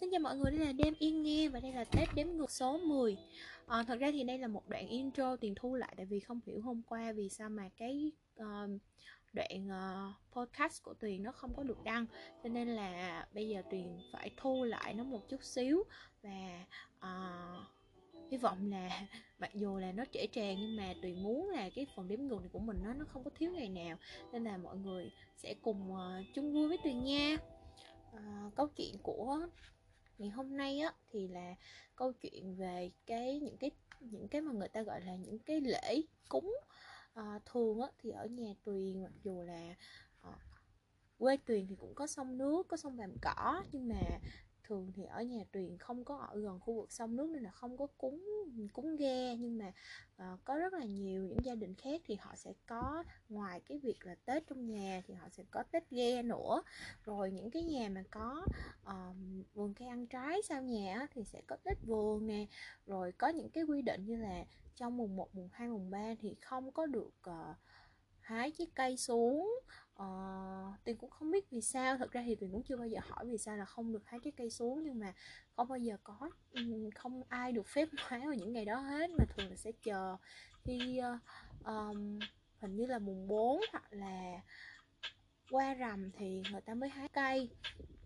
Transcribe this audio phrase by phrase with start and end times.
[0.00, 2.50] Xin chào mọi người, đây là Đêm Yên Nghe và đây là Tết đếm ngược
[2.50, 3.22] số 10 à,
[3.66, 6.40] ờ, Thật ra thì đây là một đoạn intro tiền thu lại tại vì không
[6.46, 8.70] hiểu hôm qua vì sao mà cái uh,
[9.32, 12.06] đoạn uh, podcast của Tuyền nó không có được đăng.
[12.42, 15.84] Cho nên là bây giờ Tuyền phải thu lại nó một chút xíu
[16.22, 16.64] Và
[16.98, 17.66] uh,
[18.30, 19.06] hy vọng là
[19.38, 22.40] mặc dù là nó trễ tràn nhưng mà tùy muốn là cái phần đếm ngược
[22.40, 23.96] này của mình nó nó không có thiếu ngày nào.
[24.32, 27.36] Nên là mọi người sẽ cùng uh, chung vui với tuyền nha.
[28.16, 29.40] Uh, câu chuyện của
[30.18, 31.54] ngày hôm nay á thì là
[31.96, 33.70] câu chuyện về cái những cái
[34.00, 36.54] những cái mà người ta gọi là những cái lễ cúng
[37.14, 39.74] à, thường á thì ở nhà tuyền mặc dù là
[40.22, 40.30] à,
[41.18, 44.00] quê tuyền thì cũng có sông nước có sông vàm cỏ nhưng mà
[44.68, 47.50] thường thì ở nhà truyền không có ở gần khu vực sông nước nên là
[47.50, 48.24] không có cúng
[48.72, 49.36] cúng ghe.
[49.36, 49.72] Nhưng mà
[50.16, 53.78] uh, có rất là nhiều những gia đình khác thì họ sẽ có ngoài cái
[53.78, 56.62] việc là tết trong nhà thì họ sẽ có tết ghe nữa.
[57.04, 58.46] Rồi những cái nhà mà có
[58.82, 59.16] uh,
[59.54, 62.46] vườn cây ăn trái sau nhà thì sẽ có tết vườn nè.
[62.86, 64.44] Rồi có những cái quy định như là
[64.74, 67.56] trong mùng 1, mùng 2, mùng 3 thì không có được uh,
[68.20, 69.60] hái chiếc cây xuống.
[69.98, 70.06] Ờ,
[70.68, 71.96] uh, tuyền cũng không biết vì sao.
[71.98, 74.20] Thật ra thì tuyền cũng chưa bao giờ hỏi vì sao là không được hái
[74.24, 75.14] trái cây xuống nhưng mà
[75.56, 76.30] không bao giờ có
[76.94, 79.10] không ai được phép hái vào những ngày đó hết.
[79.18, 80.16] Mà thường là sẽ chờ
[80.64, 81.20] khi uh,
[81.64, 82.18] um,
[82.60, 84.40] hình như là mùng 4 hoặc là
[85.50, 87.50] qua rằm thì người ta mới hái cây.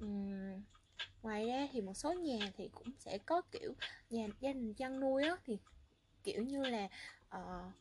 [0.00, 0.62] Um,
[1.22, 3.74] ngoài ra thì một số nhà thì cũng sẽ có kiểu
[4.10, 5.58] nhà gia đình chăn nuôi á thì
[6.24, 6.88] kiểu như là
[7.36, 7.72] uh,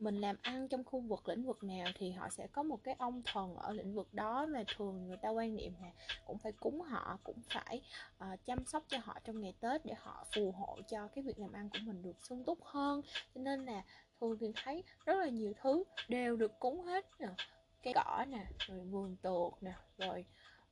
[0.00, 2.94] mình làm ăn trong khu vực lĩnh vực nào thì họ sẽ có một cái
[2.98, 5.90] ông thần ở lĩnh vực đó và thường người ta quan niệm là
[6.26, 7.82] cũng phải cúng họ cũng phải
[8.24, 11.38] uh, chăm sóc cho họ trong ngày tết để họ phù hộ cho cái việc
[11.38, 13.02] làm ăn của mình được sung túc hơn.
[13.34, 13.84] Cho nên là
[14.20, 17.28] thường thì thấy rất là nhiều thứ đều được cúng hết nè.
[17.82, 20.24] Cây cỏ nè rồi vườn tược nè rồi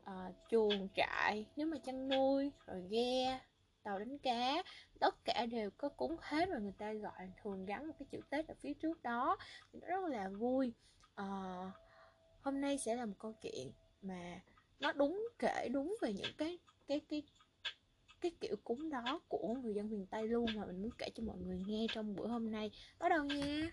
[0.02, 3.40] uh, chuồng trại nếu mà chăn nuôi rồi ghe
[3.82, 4.62] tàu đánh cá.
[5.00, 8.20] Tất cả đều có cúng hết và người ta gọi thường gắn một cái chữ
[8.30, 9.36] tết ở phía trước đó.
[9.72, 10.72] Thì nó rất là vui.
[11.14, 11.27] À,
[12.40, 13.72] hôm nay sẽ là một câu chuyện
[14.02, 14.40] mà
[14.80, 17.22] nó đúng kể đúng về những cái cái cái
[18.20, 21.22] cái kiểu cúng đó của người dân miền Tây luôn mà mình muốn kể cho
[21.22, 22.70] mọi người nghe trong buổi hôm nay.
[22.98, 23.70] Bắt đầu nha.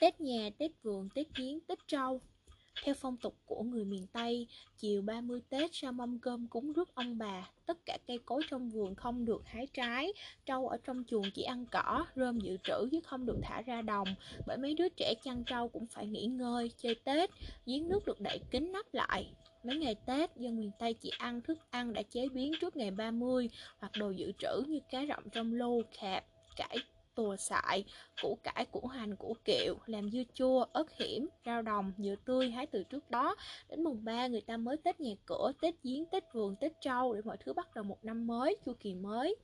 [0.00, 2.20] Tết nhà, Tết vườn, Tết giếng, Tết trâu
[2.84, 6.94] theo phong tục của người miền Tây, chiều 30 Tết ra mâm cơm cúng rước
[6.94, 10.12] ông bà, tất cả cây cối trong vườn không được hái trái,
[10.46, 13.82] trâu ở trong chuồng chỉ ăn cỏ, rơm dự trữ chứ không được thả ra
[13.82, 14.08] đồng,
[14.46, 17.30] bởi mấy đứa trẻ chăn trâu cũng phải nghỉ ngơi, chơi Tết,
[17.66, 19.34] giếng nước được đậy kín nắp lại.
[19.64, 22.90] Mấy ngày Tết, dân miền Tây chỉ ăn thức ăn đã chế biến trước ngày
[22.90, 26.24] 30 hoặc đồ dự trữ như cá rọng trong lô, khạp,
[26.56, 26.78] cải
[27.20, 27.84] tùa xại,
[28.22, 32.50] củ cải, củ hành, củ kiệu, làm dưa chua, ớt hiểm, rau đồng, dừa tươi
[32.50, 33.36] hái từ trước đó.
[33.68, 37.14] Đến mùng 3 người ta mới Tết nhà cửa, Tết giếng, Tết vườn, Tết trâu
[37.14, 39.36] để mọi thứ bắt đầu một năm mới, chu kỳ mới.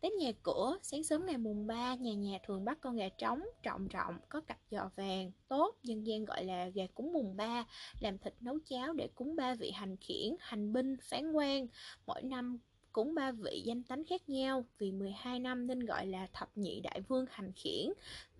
[0.00, 3.42] Tết nhà cửa, sáng sớm ngày mùng 3, nhà nhà thường bắt con gà trống,
[3.62, 7.64] trọng trọng, có cặp giò vàng, tốt, dân gian gọi là gà cúng mùng 3,
[8.00, 11.66] làm thịt nấu cháo để cúng ba vị hành khiển, hành binh, phán quan.
[12.06, 12.58] Mỗi năm
[12.92, 16.80] cũng ba vị danh tánh khác nhau vì 12 năm nên gọi là thập nhị
[16.80, 17.92] đại vương hành khiển.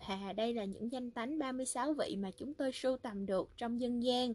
[0.08, 3.80] Và đây là những danh tánh 36 vị mà chúng tôi sưu tầm được trong
[3.80, 4.32] dân gian.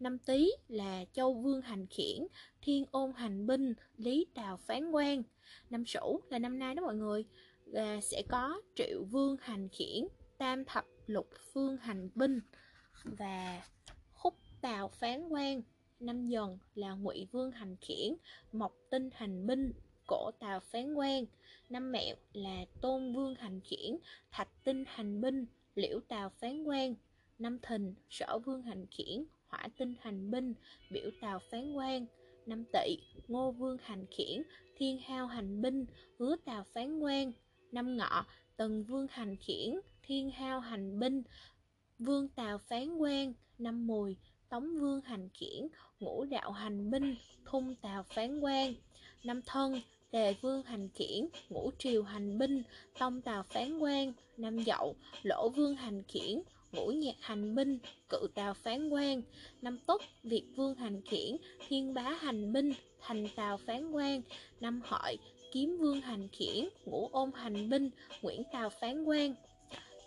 [0.00, 2.26] Năm tý là châu vương hành khiển,
[2.62, 5.22] thiên ôn hành binh, lý đào phán quan
[5.70, 7.24] năm sửu là năm nay đó mọi người
[7.64, 10.06] là sẽ có triệu vương hành khiển,
[10.38, 12.40] tam thập lục phương hành binh
[13.04, 13.62] và
[14.12, 15.62] khúc tào phán quan
[16.02, 18.14] năm dần là ngụy vương hành khiển,
[18.52, 19.72] mộc tinh hành binh,
[20.06, 21.24] cổ tào phán quan.
[21.68, 23.96] Năm mẹo là tôn vương hành khiển,
[24.30, 26.94] thạch tinh hành binh, liễu tào phán quan.
[27.38, 30.54] Năm thìn, sở vương hành khiển, hỏa tinh hành binh,
[30.90, 32.06] biểu tào phán quan.
[32.46, 32.96] Năm tỵ,
[33.28, 34.42] ngô vương hành khiển,
[34.76, 35.84] thiên hao hành binh,
[36.18, 37.32] hứa tào phán quan.
[37.72, 38.24] Năm ngọ,
[38.56, 41.22] tần vương hành khiển, thiên hao hành binh,
[41.98, 43.32] vương tào phán quan.
[43.58, 44.16] Năm mùi
[44.52, 45.68] Tống Vương hành khiển,
[46.00, 48.74] ngũ đạo hành binh, thung tào phán quan.
[49.24, 49.80] Năm thân,
[50.12, 52.62] đề Vương hành khiển, ngũ triều hành binh,
[52.98, 54.12] tông tào phán quan.
[54.36, 56.42] Năm dậu, Lỗ Vương hành khiển,
[56.72, 57.78] ngũ nhạc hành binh,
[58.08, 59.22] cự tào phán quan.
[59.62, 61.36] Năm tuất, Việt Vương hành khiển,
[61.68, 64.22] thiên bá hành binh, thành tào phán quan.
[64.60, 65.16] Năm hợi,
[65.52, 67.90] Kiếm Vương hành khiển, ngũ ôn hành binh,
[68.22, 69.34] Nguyễn Tào phán quan.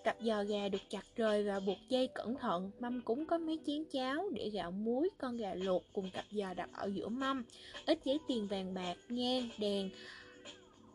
[0.05, 3.59] Cặp giò gà được chặt rời và buộc dây cẩn thận, mâm cúng có mấy
[3.67, 7.43] chén cháo, để gạo muối, con gà luộc cùng cặp giò đặt ở giữa mâm,
[7.85, 9.89] ít giấy tiền vàng bạc, nhang, đèn,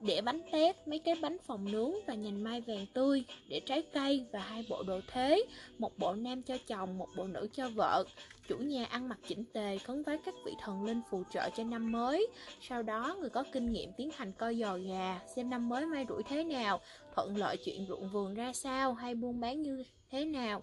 [0.01, 3.83] để bánh tét, mấy cái bánh phồng nướng và nhành mai vàng tươi, để trái
[3.83, 5.45] cây và hai bộ đồ thế,
[5.79, 8.05] một bộ nam cho chồng, một bộ nữ cho vợ.
[8.49, 11.65] Chủ nhà ăn mặc chỉnh tề, khấn vái các vị thần linh phù trợ cho
[11.65, 12.27] năm mới.
[12.69, 16.07] Sau đó, người có kinh nghiệm tiến hành coi giò gà, xem năm mới may
[16.09, 16.81] rủi thế nào,
[17.21, 20.63] thuận lợi chuyện ruộng vườn ra sao hay buôn bán như thế nào.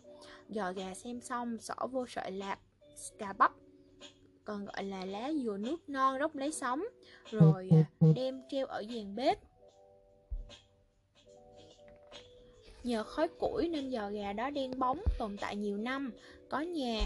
[0.49, 2.59] Giò gà xem xong, xỏ vô sợi lạc,
[3.17, 3.51] cà bắp
[4.45, 6.83] còn gọi là lá dừa nước non róc lấy sống
[7.31, 9.39] rồi à, đem treo ở giàn bếp
[12.83, 16.11] nhờ khói củi nên giò gà đó đen bóng tồn tại nhiều năm
[16.49, 17.05] có nhà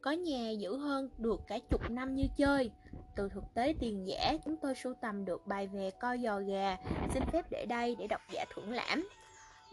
[0.00, 2.70] có nhà giữ hơn được cả chục năm như chơi
[3.16, 6.76] từ thực tế tiền giả, chúng tôi sưu tầm được bài về coi giò gà.
[7.14, 9.08] Xin phép để đây để độc giả thưởng lãm.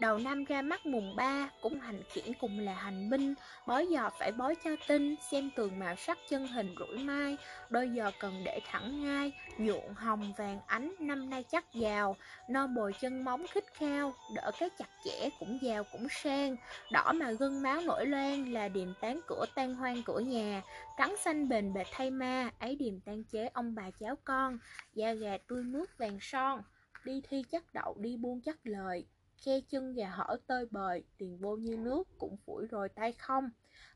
[0.00, 3.34] Đầu năm ra mắt mùng 3 cũng hành khiển cùng là hành binh,
[3.66, 7.36] bói giò phải bói cho tinh, xem tường màu sắc chân hình rủi mai,
[7.70, 12.16] đôi giò cần để thẳng ngay, nhuộn hồng vàng ánh năm nay chắc giàu,
[12.48, 16.56] non bồi chân móng khích khao, đỡ cái chặt chẽ cũng giàu cũng sang,
[16.92, 20.62] đỏ mà gân máu nổi loan là điềm tán cửa tan hoang của nhà,
[20.98, 24.58] trắng xanh bền bệt thay ma, ấy điềm tan chế ông bà cháu con,
[24.94, 26.62] da gà tươi mướt vàng son,
[27.04, 29.06] đi thi chắc đậu đi buôn chắc lời
[29.40, 33.50] khe chân và hở tơi bời, tiền vô như nước cũng phủi rồi tay không.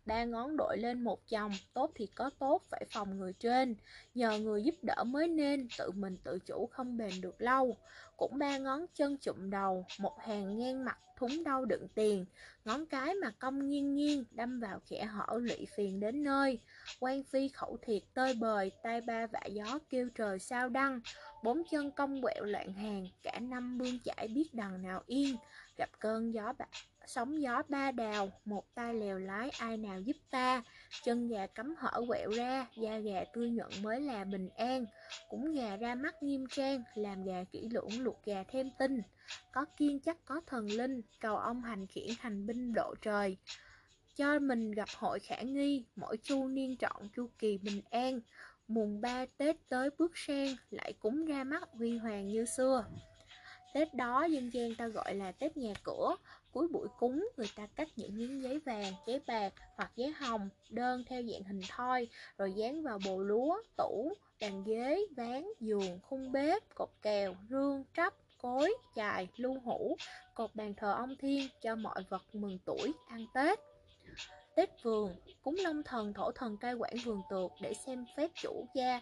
[0.07, 3.75] Ba ngón đội lên một chồng, tốt thì có tốt, phải phòng người trên.
[4.15, 7.77] Nhờ người giúp đỡ mới nên, tự mình tự chủ không bền được lâu.
[8.17, 12.25] Cũng ba ngón chân chụm đầu, một hàng ngang mặt thúng đau đựng tiền.
[12.65, 16.59] Ngón cái mà cong nghiêng nghiêng, đâm vào khẽ hở lụy phiền đến nơi.
[17.01, 21.01] Quan phi khẩu thiệt tơi bời, tay ba vạ gió kêu trời sao đăng.
[21.43, 25.37] Bốn chân cong quẹo loạn hàng, cả năm bươn chải biết đằng nào yên.
[25.79, 26.69] Gặp cơn gió bạc
[27.07, 30.63] sóng gió ba đào, một tay lèo lái ai nào giúp ta,
[31.05, 34.87] chân gà cắm hở quẹo ra, da gà tươi nhuận mới là bình an,
[35.31, 39.03] cũng gà ra mắt nghiêm trang, làm gà kỹ lưỡng luộc gà thêm tinh,
[39.53, 43.37] có kiên chắc có thần linh, cầu ông hành khiển hành binh độ trời.
[44.17, 48.21] Cho mình gặp hội khả nghi, mỗi chu niên trọn chu kỳ bình an,
[48.69, 52.85] mùng ba Tết tới bước sang, lại cúng ra mắt huy hoàng như xưa.
[53.75, 56.17] Tết đó dân gian ta gọi là Tết nhà cửa,
[56.53, 60.49] cuối buổi cúng người ta cắt những miếng giấy vàng, giấy bạc hoặc giấy hồng,
[60.71, 65.99] đơn theo dạng hình thoi, rồi dán vào bồ lúa, tủ, bàn ghế, ván, giường,
[66.03, 69.97] khung bếp, cột kèo, rương, trắp, cối, chài, lưu hũ,
[70.35, 73.59] cột bàn thờ ông thiên cho mọi vật mừng tuổi, ăn Tết.
[74.55, 78.67] Tết vườn, cúng long thần thổ thần cai quản vườn tược để xem phép chủ
[78.75, 79.01] gia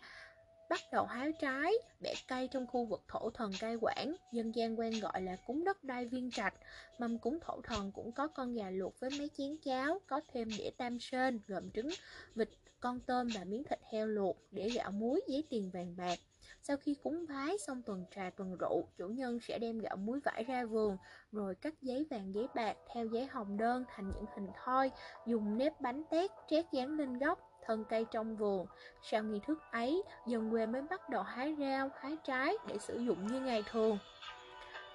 [0.72, 4.78] bắt đầu hái trái, bẻ cây trong khu vực thổ thần cai quản, dân gian
[4.78, 6.54] quen gọi là cúng đất đai viên trạch.
[6.98, 10.48] Mâm cúng thổ thần cũng có con gà luộc với mấy chén cháo, có thêm
[10.58, 11.88] đĩa tam sơn, gồm trứng,
[12.34, 12.48] vịt,
[12.80, 16.18] con tôm và miếng thịt heo luộc, để gạo muối, giấy tiền vàng bạc.
[16.62, 20.20] Sau khi cúng vái xong tuần trà tuần rượu, chủ nhân sẽ đem gạo muối
[20.20, 20.96] vải ra vườn,
[21.32, 24.90] rồi cắt giấy vàng giấy bạc theo giấy hồng đơn thành những hình thoi,
[25.26, 28.66] dùng nếp bánh tét trét dán lên góc, thân cây trong vườn.
[29.02, 32.98] Sau nghi thức ấy, dân quê mới bắt đầu hái rau, hái trái để sử
[32.98, 33.98] dụng như ngày thường.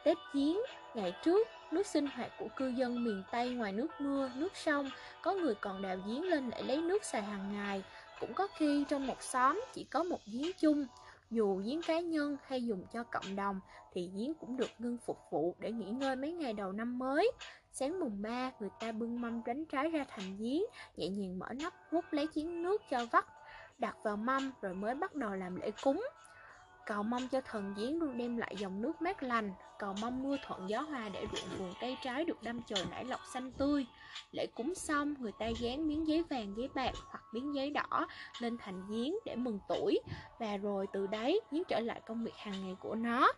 [0.03, 0.57] Tết Giếng,
[0.93, 4.89] ngày trước, nước sinh hoạt của cư dân miền Tây ngoài nước mưa, nước sông,
[5.21, 7.83] có người còn đào giếng lên để lấy nước xài hàng ngày.
[8.19, 10.85] Cũng có khi trong một xóm chỉ có một giếng chung,
[11.29, 13.59] dù giếng cá nhân hay dùng cho cộng đồng
[13.97, 17.31] thì giếng cũng được ngưng phục vụ để nghỉ ngơi mấy ngày đầu năm mới.
[17.71, 20.61] Sáng mùng 3, người ta bưng mâm đánh trái ra thành giếng,
[20.97, 23.25] nhẹ nhàng mở nắp hút lấy chén nước cho vắt,
[23.77, 26.07] đặt vào mâm rồi mới bắt đầu làm lễ cúng.
[26.85, 30.37] Cầu mong cho thần giếng luôn đem lại dòng nước mát lành, cầu mong mưa
[30.45, 33.85] thuận gió hòa để ruộng vườn cây trái được đâm chồi nảy lọc xanh tươi.
[34.31, 38.07] Lễ cúng xong, người ta dán miếng giấy vàng, giấy bạc hoặc miếng giấy đỏ
[38.39, 39.99] lên thành giếng để mừng tuổi
[40.39, 43.31] và rồi từ đấy giếng trở lại công việc hàng ngày của nó.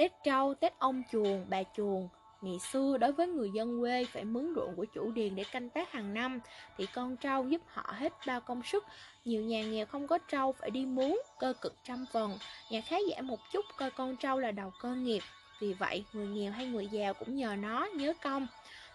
[0.00, 2.08] Tết trâu, Tết ông chuồng, bà chuồng
[2.40, 5.70] Ngày xưa đối với người dân quê phải mướn ruộng của chủ điền để canh
[5.70, 6.40] tác hàng năm
[6.78, 8.84] thì con trâu giúp họ hết bao công sức.
[9.24, 12.38] Nhiều nhà nghèo không có trâu phải đi mướn, cơ cực trăm phần.
[12.70, 15.22] Nhà khá giả một chút coi con trâu là đầu cơ nghiệp.
[15.60, 18.46] Vì vậy, người nghèo hay người giàu cũng nhờ nó nhớ công.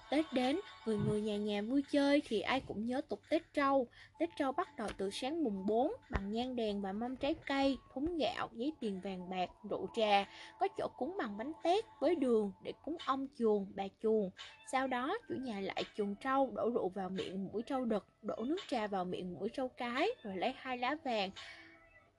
[0.10, 3.88] Tết đến, người người nhà nhà vui chơi thì ai cũng nhớ tục Tết Trâu.
[4.20, 7.78] Tết Trâu bắt đầu từ sáng mùng 4 bằng nhang đèn và mâm trái cây,
[7.94, 10.26] thúng gạo, giấy tiền vàng bạc, rượu trà.
[10.60, 14.30] Có chỗ cúng bằng bánh tét với đường để cúng ông chuồng, bà chuồng.
[14.72, 18.36] Sau đó, chủ nhà lại chuồng trâu, đổ rượu vào miệng mũi trâu đực, đổ
[18.36, 21.32] nước trà vào miệng mũi trâu cái, rồi lấy hai lá vàng,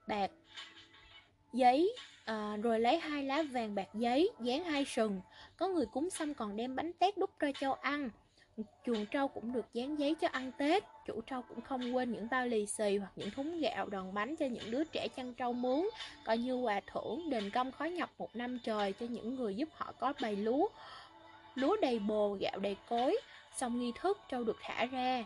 [0.09, 0.31] bạc,
[1.53, 1.93] giấy
[2.25, 5.21] à, rồi lấy hai lá vàng bạc giấy dán hai sừng
[5.57, 8.11] có người cúng xong còn đem bánh tét đút cho châu ăn.
[8.87, 10.85] Chuồng trâu cũng được dán giấy cho ăn Tết.
[11.07, 14.37] Chủ trâu cũng không quên những bao lì xì hoặc những thúng gạo đòn bánh
[14.37, 15.89] cho những đứa trẻ chăn trâu mướn.
[16.25, 19.69] Coi như quà thưởng đền công khó nhọc một năm trời cho những người giúp
[19.73, 20.69] họ có bày lúa.
[21.55, 23.17] Lúa đầy bồ, gạo đầy cối.
[23.57, 25.25] Xong nghi thức trâu được thả ra.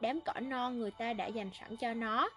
[0.00, 2.28] Đám cỏ non người ta đã dành sẵn cho nó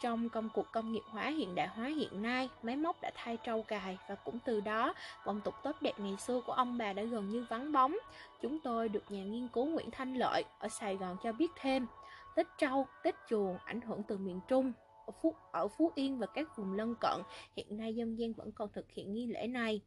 [0.00, 3.36] trong công cuộc công nghiệp hóa hiện đại hóa hiện nay, máy móc đã thay
[3.36, 6.92] trâu cài và cũng từ đó, phong tục tốt đẹp ngày xưa của ông bà
[6.92, 7.96] đã gần như vắng bóng.
[8.42, 11.86] Chúng tôi được nhà nghiên cứu Nguyễn Thanh Lợi ở Sài Gòn cho biết thêm,
[12.36, 14.72] Tết trâu, Tết chuồng ảnh hưởng từ miền Trung,
[15.06, 17.22] ở Phú, ở Phú Yên và các vùng lân cận,
[17.56, 19.80] hiện nay dân gian vẫn còn thực hiện nghi lễ này.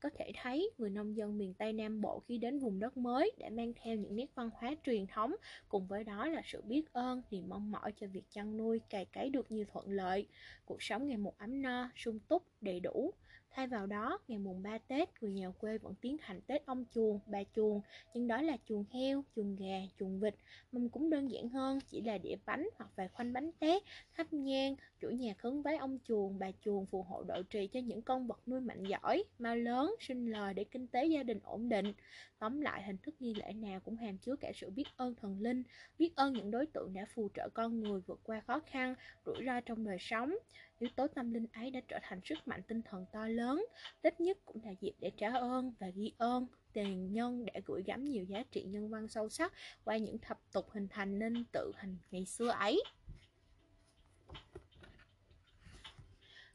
[0.00, 3.32] Có thể thấy, người nông dân miền Tây Nam Bộ khi đến vùng đất mới
[3.38, 5.34] đã mang theo những nét văn hóa truyền thống,
[5.68, 9.04] cùng với đó là sự biết ơn, niềm mong mỏi cho việc chăn nuôi, cày
[9.04, 10.28] cấy được nhiều thuận lợi.
[10.64, 13.14] Cuộc sống ngày một ấm no, sung túc, đầy đủ.
[13.50, 16.84] Thay vào đó, ngày mùng 3 Tết, người nhà quê vẫn tiến hành Tết ông
[16.94, 17.80] chuồng, bà chuồng,
[18.14, 20.34] nhưng đó là chuồng heo, chuồng gà, chuồng vịt.
[20.72, 23.82] Mâm cũng đơn giản hơn, chỉ là đĩa bánh hoặc vài khoanh bánh tét,
[24.16, 27.80] thắp nhang, chủ nhà khấn vái ông chuồng, bà chuồng phù hộ độ trì cho
[27.80, 31.40] những con vật nuôi mạnh giỏi, mau lớn, sinh lời để kinh tế gia đình
[31.44, 31.92] ổn định.
[32.38, 35.40] Tóm lại, hình thức nghi lễ nào cũng hàm chứa cả sự biết ơn thần
[35.40, 35.62] linh,
[35.98, 38.94] biết ơn những đối tượng đã phù trợ con người vượt qua khó khăn,
[39.26, 40.34] rủi ro trong đời sống.
[40.78, 43.66] Yếu tố tâm linh ấy đã trở thành sức mạnh tinh thần to lớn,
[44.02, 47.82] ít nhất cũng là dịp để trả ơn và ghi ơn tiền nhân đã gửi
[47.82, 49.52] gắm nhiều giá trị nhân văn sâu sắc
[49.84, 52.82] qua những thập tục hình thành nên tự hình ngày xưa ấy.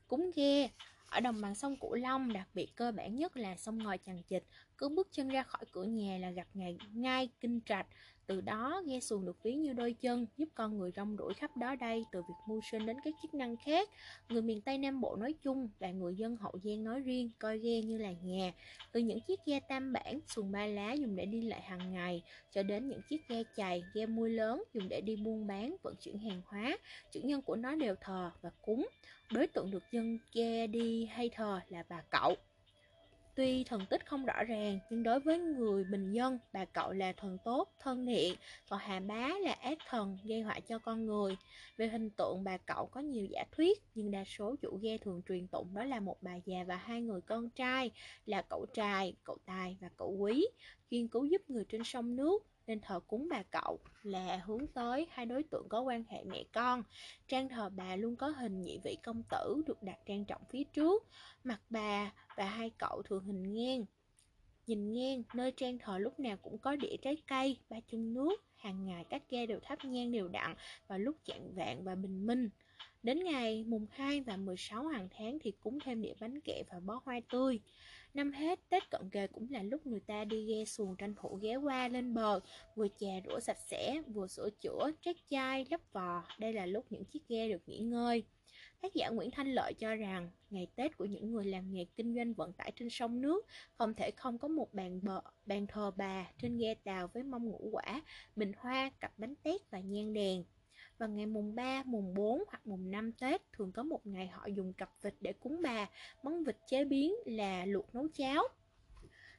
[0.08, 0.70] Cúng ghe
[1.14, 4.24] ở đồng bằng sông Cửu Long, đặc biệt cơ bản nhất là sông ngòi chằng
[4.24, 4.44] chịt,
[4.78, 7.88] cứ bước chân ra khỏi cửa nhà là gặp ngày ngay kinh trạch,
[8.28, 11.58] từ đó, ghe xuồng được ví như đôi chân, giúp con người rong ruổi khắp
[11.58, 13.90] đó đây, từ việc mưu sinh đến các chức năng khác.
[14.30, 17.60] Người miền Tây Nam Bộ nói chung và người dân Hậu Giang nói riêng, coi
[17.60, 18.54] ghe như là nhà.
[18.92, 22.24] Từ những chiếc ghe tam bản, xuồng ba lá dùng để đi lại hàng ngày,
[22.52, 25.96] cho đến những chiếc ghe chày, ghe mui lớn dùng để đi buôn bán, vận
[25.96, 26.78] chuyển hàng hóa.
[27.12, 28.88] Chủ nhân của nó đều thờ và cúng.
[29.32, 32.36] Đối tượng được dân ghe đi hay thờ là bà cậu.
[33.36, 37.14] Tuy thần tích không rõ ràng, nhưng đối với người bình dân, bà cậu là
[37.18, 38.36] thần tốt, thân thiện,
[38.70, 41.38] còn hà bá là ác thần, gây họa cho con người.
[41.78, 45.22] Về hình tượng, bà cậu có nhiều giả thuyết, nhưng đa số chủ ghe thường
[45.28, 47.92] truyền tụng đó là một bà già và hai người con trai,
[48.26, 50.48] là cậu trai, cậu tài và cậu quý,
[50.92, 55.08] chuyên cứu giúp người trên sông nước, nên thờ cúng bà cậu là hướng tới
[55.12, 56.84] hai đối tượng có quan hệ mẹ con.
[57.28, 60.64] Trang thờ bà luôn có hình nhị vị công tử được đặt trang trọng phía
[60.64, 61.04] trước,
[61.44, 63.86] mặt bà và hai cậu thường hình ngang.
[64.68, 68.44] Nhìn ngang, nơi trang thờ lúc nào cũng có đĩa trái cây, ba chung nước,
[68.56, 70.56] hàng ngày các ghe đều thắp nhang đều đặn
[70.88, 72.50] vào lúc chạng vạn và bình minh.
[73.04, 76.80] Đến ngày mùng 2 và 16 hàng tháng thì cúng thêm đĩa bánh kẹo và
[76.80, 77.60] bó hoa tươi.
[78.14, 81.40] Năm hết, Tết cận kề cũng là lúc người ta đi ghe xuồng tranh thủ
[81.42, 82.40] ghé qua lên bờ,
[82.76, 86.24] vừa chà rửa sạch sẽ, vừa sửa chữa, trét chai, lắp vò.
[86.40, 88.24] Đây là lúc những chiếc ghe được nghỉ ngơi.
[88.82, 92.16] Tác giả Nguyễn Thanh Lợi cho rằng, ngày Tết của những người làm nghề kinh
[92.16, 95.92] doanh vận tải trên sông nước không thể không có một bàn bờ, bàn thờ
[95.98, 98.02] bà trên ghe tàu với mâm ngũ quả,
[98.36, 100.44] bình hoa, cặp bánh tét và nhang đèn
[100.98, 104.46] và ngày mùng 3, mùng 4 hoặc mùng 5 Tết thường có một ngày họ
[104.46, 105.90] dùng cặp vịt để cúng bà,
[106.24, 108.44] món vịt chế biến là luộc nấu cháo.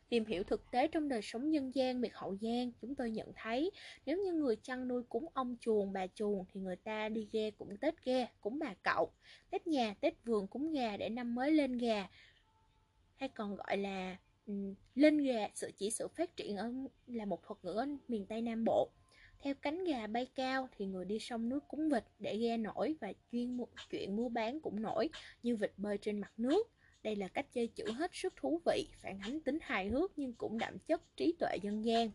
[0.09, 3.33] Tìm hiểu thực tế trong đời sống nhân gian miệt Hậu Giang, chúng tôi nhận
[3.37, 3.71] thấy
[4.07, 7.51] nếu như người chăn nuôi cúng ông chuồng, bà chuồng thì người ta đi ghe
[7.51, 9.13] cũng Tết ghe, cúng bà cậu.
[9.51, 12.09] Tết nhà, Tết vườn cúng gà để năm mới lên gà.
[13.17, 16.73] Hay còn gọi là um, lên gà, sự chỉ sự phát triển ở
[17.07, 18.91] là một thuật ngữ ở miền Tây Nam Bộ.
[19.43, 22.97] Theo cánh gà bay cao thì người đi sông nước cúng vịt để ghe nổi
[23.01, 25.09] và chuyên mu chuyện mua bán cũng nổi
[25.43, 26.71] như vịt bơi trên mặt nước.
[27.03, 30.35] Đây là cách chơi chữ hết sức thú vị, phản ánh tính hài hước nhưng
[30.35, 32.11] cũng đậm chất trí tuệ dân gian.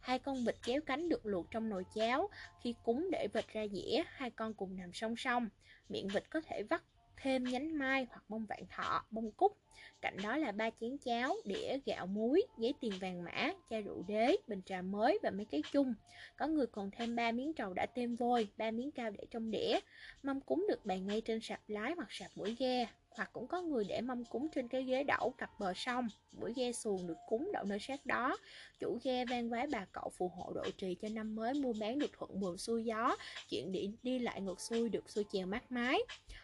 [0.00, 2.28] Hai con vịt kéo cánh được luộc trong nồi cháo,
[2.62, 5.48] khi cúng để vịt ra dĩa, hai con cùng nằm song song.
[5.88, 6.82] Miệng vịt có thể vắt
[7.16, 9.56] thêm nhánh mai hoặc bông vạn thọ, bông cúc.
[10.00, 14.04] Cạnh đó là ba chén cháo, đĩa gạo muối, giấy tiền vàng mã, chai rượu
[14.08, 15.94] đế, bình trà mới và mấy cái chung.
[16.36, 19.50] Có người còn thêm ba miếng trầu đã tem vôi, ba miếng cao để trong
[19.50, 19.78] đĩa.
[20.22, 23.62] Mâm cúng được bày ngay trên sạp lái hoặc sạp mũi ghe hoặc cũng có
[23.62, 26.08] người để mâm cúng trên cái ghế đẩu cặp bờ sông.
[26.32, 28.36] Buổi ghe xuồng được cúng đậu nơi sát đó.
[28.80, 31.98] Chủ ghe van vái bà cậu phù hộ độ trì cho năm mới, mua bán
[31.98, 33.16] được thuận buồm xuôi gió.
[33.48, 35.98] Chuyện đi đi lại ngược xuôi được xuôi chèo mát mái.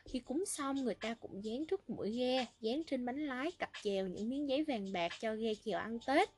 [0.04, 3.70] Khi cúng xong, người ta cũng dán trước mũi ghe, dán trên bánh lái, cặp
[3.82, 6.28] chèo những miếng giấy vàng bạc cho ghe chèo ăn tết.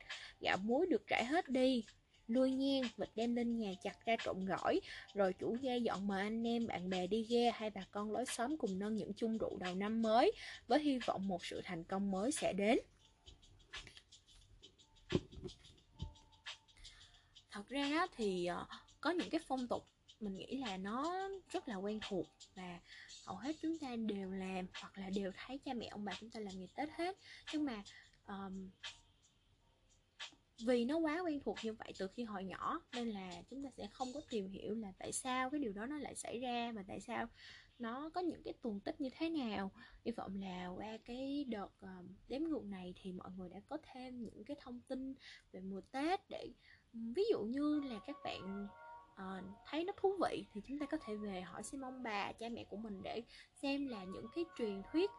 [0.41, 1.83] Gạo muối được trải hết đi
[2.27, 4.81] nuôi nhiên vịt đem lên nhà chặt ra trộn gỏi
[5.13, 8.25] rồi chủ ghe dọn mời anh em bạn bè đi ghe hay bà con lối
[8.25, 10.31] xóm cùng nâng những chung rượu đầu năm mới
[10.67, 12.79] với hy vọng một sự thành công mới sẽ đến.
[17.51, 18.65] Thật ra thì ờ,
[19.01, 19.85] có những cái phong tục
[20.19, 22.79] mình nghĩ là nó rất là quen thuộc và
[23.25, 26.29] hầu hết chúng ta đều làm hoặc là đều thấy cha mẹ ông bà chúng
[26.29, 27.17] ta làm ngày tết hết.
[27.53, 27.83] Nhưng mà
[28.27, 28.69] um,
[30.59, 33.69] vì nó quá quen thuộc như vậy từ khi hồi nhỏ nên là chúng ta
[33.77, 36.71] sẽ không có tìm hiểu là tại sao cái điều đó nó lại xảy ra
[36.75, 37.27] và tại sao
[37.79, 39.71] nó có những cái tuần tích như thế nào.
[40.05, 43.77] Hy vọng là qua cái đợt ờ, đếm ngược này thì mọi người đã có
[43.93, 45.13] thêm những cái thông tin
[45.51, 46.49] về mùa tết để
[46.93, 48.67] ví dụ như là các bạn
[49.13, 52.31] uh, thấy nó thú vị thì chúng ta có thể về hỏi xem ông bà
[52.31, 55.11] cha mẹ của mình để xem là những cái truyền thuyết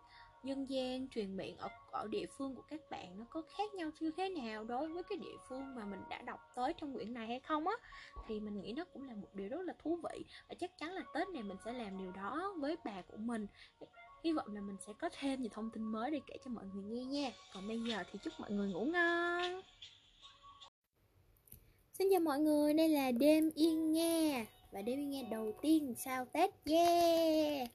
[0.46, 3.90] dân gian truyền miệng ở ở địa phương của các bạn nó có khác nhau
[4.00, 7.14] như thế nào đối với cái địa phương mà mình đã đọc tới trong quyển
[7.14, 7.74] này hay không á?
[8.28, 10.24] Thì mình nghĩ nó cũng là một điều rất là thú vị.
[10.48, 13.46] Và chắc chắn là tết này mình sẽ làm điều đó với bà của mình.
[14.24, 16.64] Hy vọng là mình sẽ có thêm nhiều thông tin mới để kể cho mọi
[16.74, 17.30] người nghe nha.
[17.54, 19.62] Còn bây giờ thì chúc mọi người ngủ ngon.
[21.92, 24.46] Xin chào mọi người, đây là đêm yên nghe.
[24.72, 27.70] Và đêm yên nghe đầu tiên sau Tết, yeah!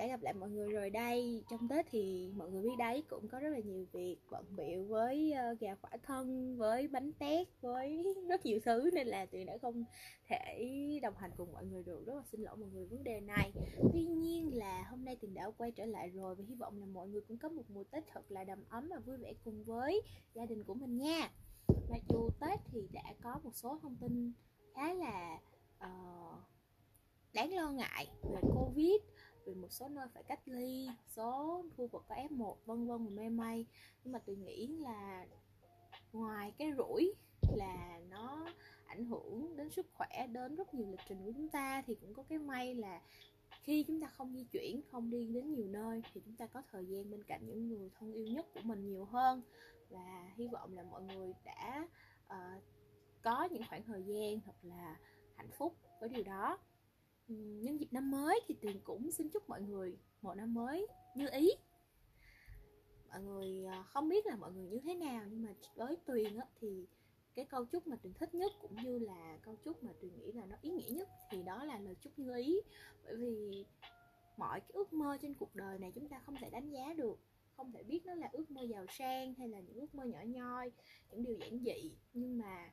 [0.00, 1.44] Đã gặp lại mọi người rồi đây.
[1.50, 4.84] Trong tết thì mọi người biết đấy cũng có rất là nhiều việc bận bịu
[4.84, 9.44] với uh, gà khỏa thân với bánh tét với rất nhiều thứ nên là tụi
[9.44, 9.84] đã không
[10.28, 12.06] thể đồng hành cùng mọi người được.
[12.06, 13.52] Rất là xin lỗi mọi người vấn đề này.
[13.92, 16.86] Tuy nhiên là hôm nay tuyền đã quay trở lại rồi và hy vọng là
[16.86, 19.64] mọi người cũng có một mùa tết thật là đầm ấm và vui vẻ cùng
[19.64, 20.02] với
[20.34, 21.30] gia đình của mình nha.
[21.90, 24.32] Mặc dù tết thì đã có một số thông tin
[24.74, 25.38] khá là
[25.84, 26.38] uh,
[27.32, 29.00] đáng lo ngại về covid
[29.44, 33.28] vì một số nơi phải cách ly số khu vực có F1 vân vân mê
[33.28, 33.66] may.
[34.04, 35.26] Nhưng mà tôi nghĩ là
[36.12, 37.14] ngoài cái rủi
[37.56, 38.46] là nó
[38.86, 42.14] ảnh hưởng đến sức khỏe đến rất nhiều lịch trình của chúng ta thì cũng
[42.14, 43.00] có cái may là
[43.62, 46.62] khi chúng ta không di chuyển không đi đến nhiều nơi thì chúng ta có
[46.70, 49.42] thời gian bên cạnh những người thân yêu nhất của mình nhiều hơn.
[49.88, 51.88] Và hy vọng là mọi người đã
[52.26, 52.62] uh,
[53.22, 54.96] có những khoảng thời gian thật là
[55.36, 56.58] hạnh phúc với điều đó
[57.36, 61.28] nhân dịp năm mới thì tuyền cũng xin chúc mọi người một năm mới như
[61.32, 61.50] ý.
[63.08, 66.36] Mọi người ờ, không biết là mọi người như thế nào nhưng mà với tuyền
[66.36, 66.86] á, thì
[67.34, 70.32] cái câu chúc mà tuyền thích nhất cũng như là câu chúc mà tuyền nghĩ
[70.32, 72.60] là nó ý nghĩa nhất thì đó là lời chúc như ý.
[73.04, 73.64] Bởi vì
[74.36, 77.18] mọi cái ước mơ trên cuộc đời này chúng ta không thể đánh giá được
[77.60, 80.18] không thể biết nó là ước mơ giàu sang hay là những ước mơ nhỏ
[80.26, 80.72] nhoi
[81.10, 81.90] những điều giản dị.
[82.12, 82.70] Nhưng mà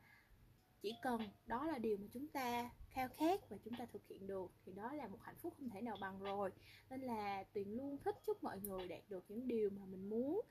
[0.81, 4.27] chỉ cần đó là điều mà chúng ta khao khát và chúng ta thực hiện
[4.27, 6.51] được thì đó là một hạnh phúc không thể nào bằng rồi.
[6.89, 10.41] Nên là tuyền luôn thích chúc mọi người đạt được những điều mà mình muốn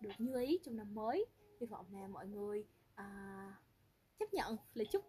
[0.00, 1.26] được như ý trong năm mới.
[1.60, 3.08] Hy vọng là mọi người à,
[4.18, 5.04] chấp nhận lời chúc.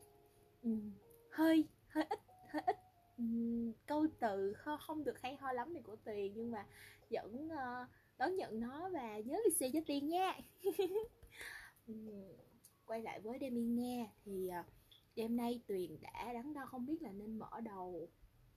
[0.64, 0.92] Um,
[1.32, 2.76] hơi hơi ít hơi ít
[3.18, 6.66] um, câu từ không được hay ho lắm này của tuyền nhưng mà
[7.10, 10.40] vẫn uh, đón nhận nó và nhớ lì xì cho tiền nha.
[11.88, 12.10] Um,
[12.86, 14.77] quay lại với demi nghe thì uh,
[15.18, 18.10] đêm nay tuyền đã đắn đo không biết là nên mở đầu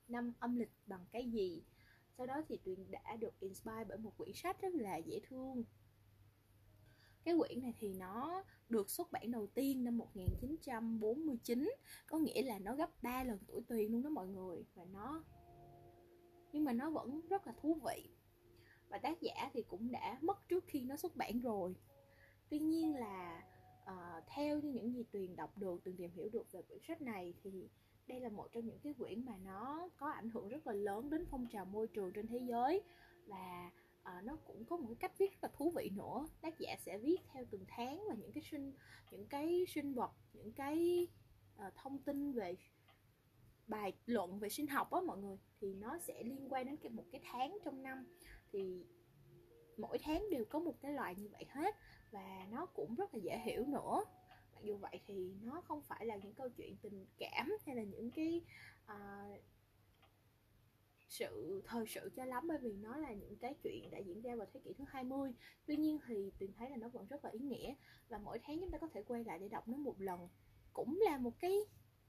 [0.09, 1.63] năm âm lịch bằng cái gì.
[2.17, 5.65] Sau đó thì tuyền đã được inspire bởi một quyển sách rất là dễ thương.
[7.25, 11.71] Cái quyển này thì nó được xuất bản đầu tiên năm 1949
[12.07, 15.25] có nghĩa là nó gấp 3 lần tuổi tuyền luôn đó mọi người, và nó,
[16.53, 18.09] nhưng mà nó vẫn rất là thú vị.
[18.89, 21.75] Và tác giả thì cũng đã mất trước khi nó xuất bản rồi.
[22.51, 23.43] Tuy nhiên là
[23.83, 27.03] uh, theo như những gì tuyền đọc được tuyền tìm hiểu được về quyển sách
[27.03, 27.69] này thì
[28.07, 31.11] đây là một trong những cái quyển mà nó có ảnh hưởng rất là lớn
[31.11, 32.83] đến phong trào môi trường trên thế giới.
[33.27, 33.71] Và
[34.03, 36.29] uh, nó cũng có một cái cách viết rất là thú vị nữa.
[36.41, 38.73] Tác giả sẽ viết theo từng tháng và những cái sinh
[39.11, 41.09] những cái sinh vật những cái
[41.67, 42.57] uh, thông tin về
[43.67, 45.37] bài luận về sinh học á mọi người.
[45.61, 48.05] Thì nó sẽ liên quan đến cái một cái tháng trong năm.
[48.53, 48.87] Thì
[49.77, 51.75] mỗi tháng đều có một cái loại như vậy hết
[52.11, 54.05] và nó cũng rất là dễ hiểu nữa.
[54.55, 57.83] Mặc dù vậy thì nó không phải là những câu chuyện tình cảm hay là
[57.83, 58.43] những cái
[58.85, 59.41] uh,
[61.11, 64.37] sự thời sự cho lắm bởi vì nó là những cái chuyện đã diễn ra
[64.37, 65.33] vào thế kỷ thứ 20
[65.67, 67.75] Tuy nhiên thì Tuyền thấy là nó vẫn rất là ý nghĩa
[68.09, 70.29] Và mỗi tháng chúng ta có thể quay lại để đọc nó một lần.
[70.73, 71.53] Cũng là một cái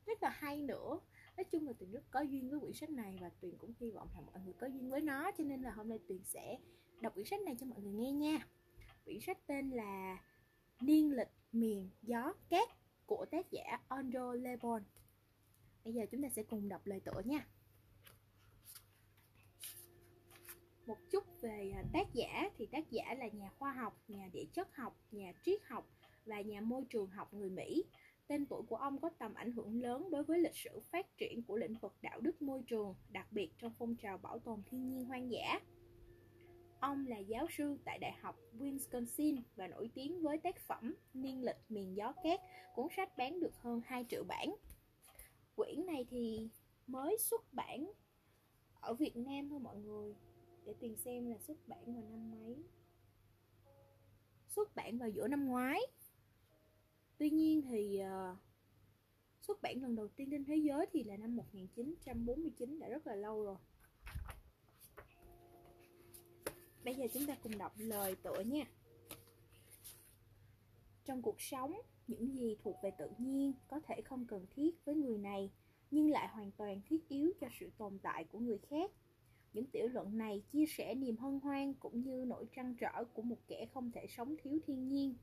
[0.06, 1.00] rất là hay nữa.
[1.38, 3.92] Nói chung là Tuyền rất có duyên với quyển sách này Và Tuyền cũng hy
[3.92, 6.58] vọng là mọi người có duyên với nó Cho nên là hôm nay Tuyền sẽ
[7.02, 8.48] đọc quyển sách này cho mọi người nghe nha.
[9.06, 10.18] Quyển sách tên là
[10.82, 12.70] Niên lịch miền gió cát
[13.06, 14.84] của tác giả Andrew Lebon.
[15.84, 17.48] Bây giờ chúng ta sẽ cùng đọc lời tựa nha.
[20.86, 24.46] Một chút về à, tác giả thì tác giả là nhà khoa học, nhà địa
[24.54, 25.88] chất học, nhà triết học
[26.26, 27.84] và nhà môi trường học người Mỹ.
[28.28, 31.44] Tên tuổi của ông có tầm ảnh hưởng lớn đối với lịch sử phát triển
[31.44, 34.90] của lĩnh vực đạo đức môi trường, đặc biệt trong phong trào bảo tồn thiên
[34.90, 35.60] nhiên hoang dã.
[36.82, 41.44] Ông là giáo sư tại Đại học Wisconsin và nổi tiếng với tác phẩm Niên
[41.44, 42.42] lịch miền gió cát,
[42.76, 44.56] cuốn sách bán được hơn 2 triệu bản.
[45.56, 46.50] Quyển này thì
[46.88, 47.92] mới xuất bản
[48.74, 50.16] ở Việt Nam thôi mọi người.
[50.66, 52.64] Để tìm xem là xuất bản vào năm mấy.
[54.48, 55.82] Xuất bản vào giữa năm ngoái.
[57.18, 58.38] Tuy nhiên thì uh,
[59.42, 63.16] xuất bản lần đầu tiên trên thế giới thì là năm 1949 đã rất là
[63.16, 63.58] lâu rồi.
[66.84, 68.64] Bây giờ chúng ta cùng đọc lời tựa nha.
[71.06, 74.96] Trong cuộc sống, những gì thuộc về tự nhiên có thể không cần thiết với
[74.96, 75.52] người này,
[75.92, 78.92] nhưng lại hoàn toàn thiết yếu cho sự tồn tại của người khác.
[79.54, 83.22] Những tiểu luận này chia sẻ niềm hân hoan cũng như nỗi trăn trở của
[83.22, 85.16] một kẻ không thể sống thiếu thiên nhiên.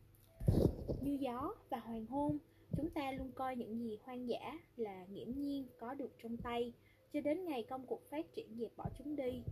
[1.02, 2.38] Như gió và hoàng hôn,
[2.76, 6.72] chúng ta luôn coi những gì hoang dã là nghiễm nhiên có được trong tay,
[7.12, 9.42] cho đến ngày công cuộc phát triển dẹp bỏ chúng đi.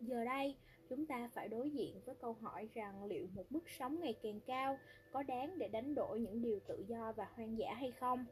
[0.00, 0.56] Giờ đây,
[0.88, 4.40] chúng ta phải đối diện với câu hỏi rằng liệu một mức sống ngày càng
[4.46, 4.78] cao
[5.12, 8.24] có đáng để đánh đổi những điều tự do và hoang dã hay không?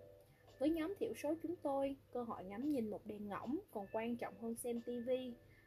[0.59, 4.17] Với nhóm thiểu số chúng tôi, cơ hội ngắm nhìn một đèn ngỗng còn quan
[4.17, 5.11] trọng hơn xem TV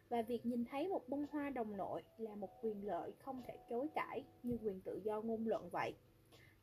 [0.09, 3.57] và việc nhìn thấy một bông hoa đồng nội là một quyền lợi không thể
[3.69, 5.93] chối cãi như quyền tự do ngôn luận vậy.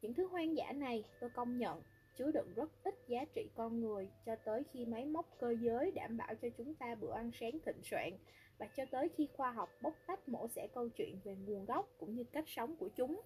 [0.03, 1.83] Những thứ hoang dã này tôi công nhận
[2.19, 5.91] chứa đựng rất ít giá trị con người cho tới khi máy móc cơ giới
[5.91, 8.11] đảm bảo cho chúng ta bữa ăn sáng thịnh soạn
[8.63, 11.89] và cho tới khi khoa học bóc tách mổ xẻ câu chuyện về nguồn gốc
[11.99, 13.21] cũng như cách sống của chúng.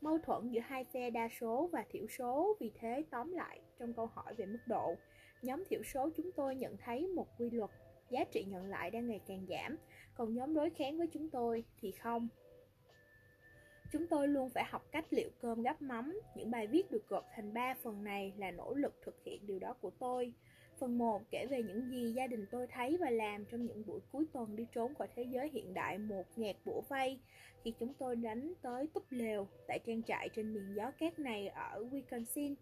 [0.00, 3.92] Mâu thuẫn giữa hai phe đa số và thiểu số vì thế tóm lại trong
[3.92, 4.94] câu hỏi về mức độ.
[5.42, 7.70] Nhóm thiểu số chúng tôi nhận thấy một quy luật,
[8.10, 9.76] giá trị nhận lại đang ngày càng giảm,
[10.14, 12.28] còn nhóm đối kháng với chúng tôi thì không.
[13.92, 16.20] Chúng tôi luôn phải học cách liệu cơm gắp mắm.
[16.34, 19.58] Những bài viết được gộp thành 3 phần này là nỗ lực thực hiện điều
[19.58, 20.32] đó của tôi.
[20.78, 24.00] Phần 1 kể về những gì gia đình tôi thấy và làm trong những buổi
[24.12, 27.18] cuối tuần đi trốn khỏi thế giới hiện đại một ngạt bủa vây
[27.64, 31.48] khi chúng tôi đánh tới túp lều tại trang trại trên miền gió cát này
[31.48, 32.54] ở Wisconsin.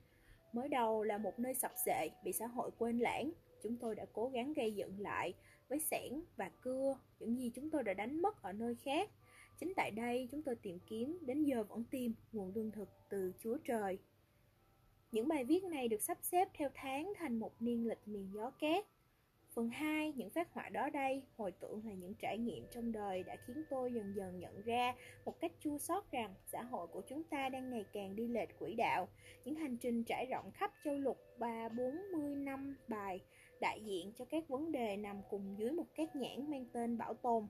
[0.52, 3.30] Mới đầu là một nơi sập sệ, bị xã hội quên lãng.
[3.62, 5.32] Chúng tôi đã cố gắng gây dựng lại
[5.68, 9.10] với sẻn và cưa những gì chúng tôi đã đánh mất ở nơi khác.
[9.60, 13.32] Chính tại đây chúng tôi tìm kiếm, đến giờ vẫn tìm nguồn lương thực từ
[13.38, 13.98] Chúa Trời.
[15.14, 18.50] Những bài viết này được sắp xếp theo tháng thành một niên lịch miền gió
[18.50, 18.84] cát.
[19.54, 23.22] Phần 2, những phát họa đó đây, hồi tưởng là những trải nghiệm trong đời
[23.22, 27.02] đã khiến tôi dần dần nhận ra một cách chua xót rằng xã hội của
[27.08, 29.08] chúng ta đang ngày càng đi lệch quỹ đạo.
[29.44, 33.20] Những hành trình trải rộng khắp châu lục 3-40 năm bài
[33.60, 37.14] đại diện cho các vấn đề nằm cùng dưới một các nhãn mang tên bảo
[37.14, 37.46] tồn.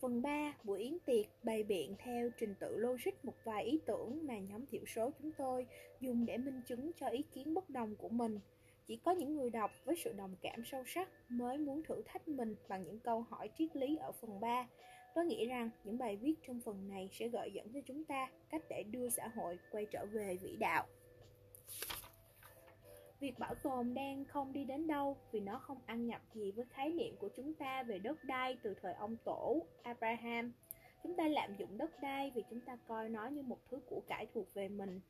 [0.00, 4.26] Phần 3, buổi yến tiệc bày biện theo trình tự logic một vài ý tưởng
[4.26, 5.66] mà nhóm thiểu số chúng tôi
[6.00, 8.40] dùng để minh chứng cho ý kiến bất đồng của mình.
[8.86, 12.28] Chỉ có những người đọc với sự đồng cảm sâu sắc mới muốn thử thách
[12.28, 14.68] mình bằng những câu hỏi triết lý ở phần 3.
[15.14, 18.30] Tôi nghĩ rằng những bài viết trong phần này sẽ gợi dẫn cho chúng ta
[18.50, 20.86] cách để đưa xã hội quay trở về vĩ đạo.
[23.20, 26.64] Việc bảo tồn đang không đi đến đâu vì nó không ăn nhập gì với
[26.70, 30.52] khái niệm của chúng ta về đất đai từ thời ông tổ Abraham.
[31.02, 34.00] Chúng ta lạm dụng đất đai vì chúng ta coi nó như một thứ của
[34.08, 35.00] cải thuộc về mình.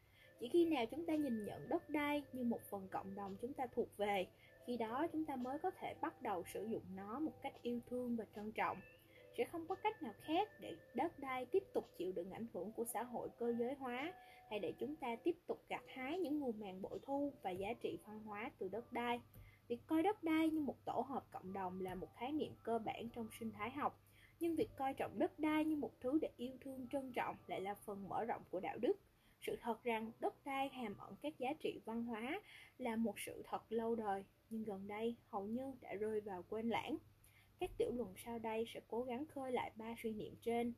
[0.41, 3.53] Chỉ khi nào chúng ta nhìn nhận đất đai như một phần cộng đồng chúng
[3.53, 4.27] ta thuộc về,
[4.67, 7.81] khi đó chúng ta mới có thể bắt đầu sử dụng nó một cách yêu
[7.91, 8.81] thương và trân trọng.
[9.39, 12.73] Sẽ không có cách nào khác để đất đai tiếp tục chịu đựng ảnh hưởng
[12.73, 14.13] của xã hội cơ giới hóa
[14.51, 17.73] hay để chúng ta tiếp tục gặt hái những nguồn màng bội thu và giá
[17.73, 19.21] trị văn hóa từ đất đai.
[19.69, 22.79] Việc coi đất đai như một tổ hợp cộng đồng là một khái niệm cơ
[22.79, 24.01] bản trong sinh thái học,
[24.41, 27.61] nhưng việc coi trọng đất đai như một thứ để yêu thương trân trọng lại
[27.61, 28.93] là phần mở rộng của đạo đức.
[29.43, 32.41] Sự thật rằng đất đai hàm ẩn các giá trị văn hóa
[32.79, 36.69] là một sự thật lâu đời, nhưng gần đây hầu như đã rơi vào quên
[36.69, 36.97] lãng.
[37.61, 40.73] Các tiểu luận sau đây sẽ cố gắng khơi lại ba suy niệm trên.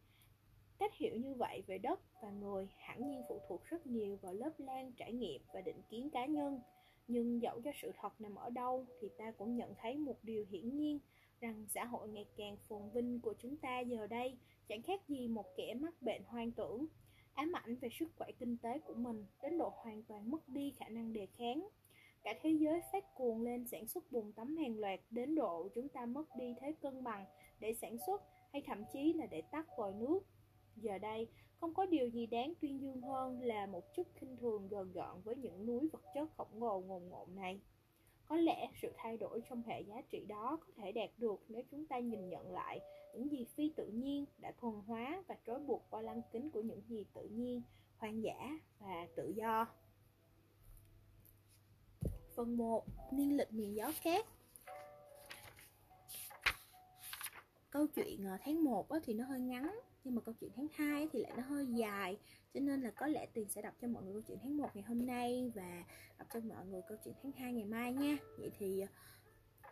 [0.79, 4.33] Cách hiểu như vậy về đất và người hẳn nhiên phụ thuộc rất nhiều vào
[4.33, 6.61] lớp lan trải nghiệm và định kiến cá nhân.
[7.09, 10.45] Nhưng dẫu cho sự thật nằm ở đâu thì ta cũng nhận thấy một điều
[10.51, 10.99] hiển nhiên
[11.41, 14.37] rằng xã hội ngày càng phồn vinh của chúng ta giờ đây
[14.69, 16.87] chẳng khác gì một kẻ mắc bệnh hoang tưởng,
[17.35, 20.73] ám ảnh về sức khỏe kinh tế của mình đến độ hoàn toàn mất đi
[20.79, 21.69] khả năng đề kháng.
[22.23, 25.89] Cả thế giới phát cuồng lên sản xuất bùn tắm hàng loạt đến độ chúng
[25.89, 27.25] ta mất đi thế cân bằng
[27.61, 30.21] để sản xuất hay thậm chí là để tắt vòi nước
[30.77, 31.29] Giờ đây,
[31.61, 35.23] không có điều gì đáng tuyên dương hơn là một chút khinh thường gần gọn
[35.25, 37.61] với những núi vật chất khổng lồ ngồn ngộn này.
[38.27, 41.63] Có lẽ sự thay đổi trong hệ giá trị đó có thể đạt được nếu
[41.71, 42.81] chúng ta nhìn nhận lại
[43.15, 46.61] những gì phi tự nhiên đã thuần hóa và trói buộc qua lăng kính của
[46.61, 47.63] những gì tự nhiên,
[47.97, 49.67] hoang dã và tự do.
[52.35, 52.85] Phần 1.
[53.13, 54.27] Niên lịch miền gió khác
[57.71, 61.09] câu chuyện ờ, tháng 1 thì nó hơi ngắn nhưng mà câu chuyện tháng 2
[61.12, 62.19] thì lại nó hơi dài,
[62.55, 64.69] cho nên là có lẽ tiền sẽ đọc cho mọi người câu chuyện tháng 1
[64.75, 65.85] ngày hôm nay và
[66.19, 68.17] đọc cho mọi người câu chuyện tháng 2 ngày mai nha.
[68.38, 68.87] Vậy thì ờ,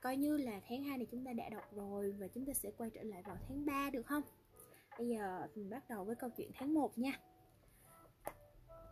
[0.03, 2.71] coi như là tháng 2 này chúng ta đã đọc rồi và chúng ta sẽ
[2.79, 4.23] quay trở lại vào tháng 3 được không?
[4.99, 7.21] Bây giờ mình bắt đầu với câu chuyện tháng 1 nha.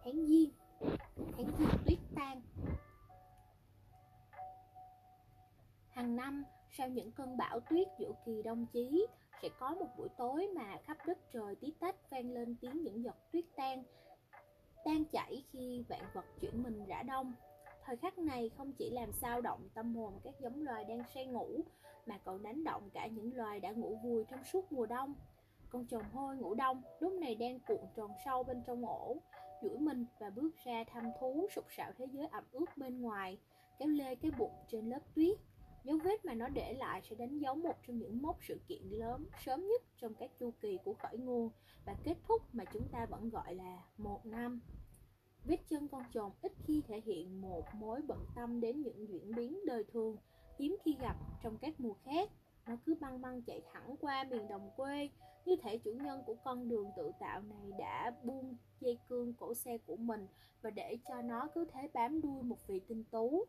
[0.05, 0.51] Tháng giêng
[1.17, 2.43] tháng giêng tuyết tan.
[5.91, 9.07] Hàng năm, sau những cơn bão tuyết giữa kỳ đông chí
[9.43, 13.05] sẽ có một buổi tối mà khắp đất trời tí tách vang lên tiếng những
[13.05, 13.85] giọt tuyết tan
[14.85, 17.33] tan chảy khi vạn vật chuyển mình rã đông.
[17.85, 21.27] Thời khắc này không chỉ làm sao động tâm hồn các giống loài đang say
[21.27, 21.61] ngủ,
[22.07, 25.15] mà còn đánh động cả những loài đã ngủ vùi trong suốt mùa đông.
[25.71, 29.17] Con chồng hôi ngủ đông, lúc này đang cuộn tròn sâu bên trong ổ,
[29.63, 33.39] duỗi mình và bước ra thăm thú sục sạo thế giới ẩm ướt bên ngoài,
[33.79, 35.39] kéo lê cái bụng trên lớp tuyết.
[35.85, 38.83] Dấu vết mà nó để lại sẽ đánh dấu một trong những mốc sự kiện
[38.91, 41.51] lớn sớm nhất trong các chu kỳ của khởi nguồn
[41.87, 44.61] và kết thúc mà chúng ta vẫn gọi là một năm.
[45.45, 49.35] Vết chân con trồn ít khi thể hiện một mối bận tâm đến những diễn
[49.35, 50.17] biến đời thường,
[50.59, 52.31] hiếm khi gặp trong các mùa khác.
[52.67, 55.09] Nó cứ băng băng chạy thẳng qua miền đồng quê,
[55.45, 59.55] như thể chủ nhân của con đường tự tạo này đã buông dây cương cổ
[59.55, 60.27] xe của mình
[60.63, 63.45] và để cho nó cứ thế bám đuôi một vị tinh tú.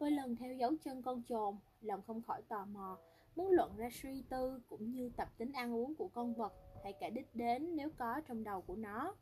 [0.00, 2.98] Tôi lần theo dấu chân con trồn, lòng không khỏi tò mò,
[3.36, 6.92] muốn luận ra suy tư cũng như tập tính ăn uống của con vật hay
[6.92, 9.14] cả đích đến nếu có trong đầu của nó.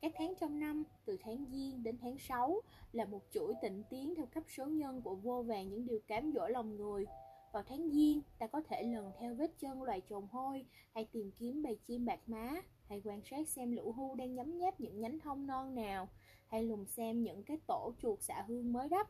[0.00, 2.60] Các tháng trong năm, từ tháng Giêng đến tháng 6
[2.92, 6.32] là một chuỗi tịnh tiến theo cấp số nhân của vô vàng những điều cám
[6.34, 7.06] dỗ lòng người.
[7.52, 11.30] Vào tháng Giêng, ta có thể lần theo vết chân loài trồn hôi, hay tìm
[11.30, 12.54] kiếm bầy chim bạc má,
[12.88, 16.08] hay quan sát xem lũ hưu đang nhấm nháp những nhánh thông non nào,
[16.46, 19.08] hay lùng xem những cái tổ chuột xạ hương mới đắp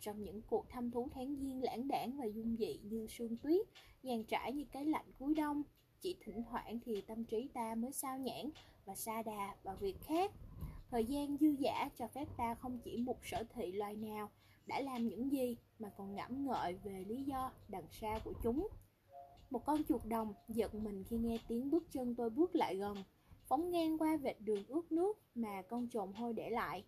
[0.00, 3.66] trong những cuộc thăm thú tháng giêng lãng đảng và dung dị như sương tuyết,
[4.02, 5.62] dàn trải như cái lạnh cuối đông,
[6.00, 8.50] chỉ thỉnh thoảng thì tâm trí ta mới sao nhãn
[8.84, 10.32] và xa đà vào việc khác.
[10.90, 14.30] Thời gian dư dả cho phép ta không chỉ một sở thị loài nào
[14.66, 18.68] đã làm những gì mà còn ngẫm ngợi về lý do đằng xa của chúng.
[19.50, 22.96] Một con chuột đồng giật mình khi nghe tiếng bước chân tôi bước lại gần,
[23.48, 26.84] phóng ngang qua vệt đường ướt nước mà con trồn hôi để lại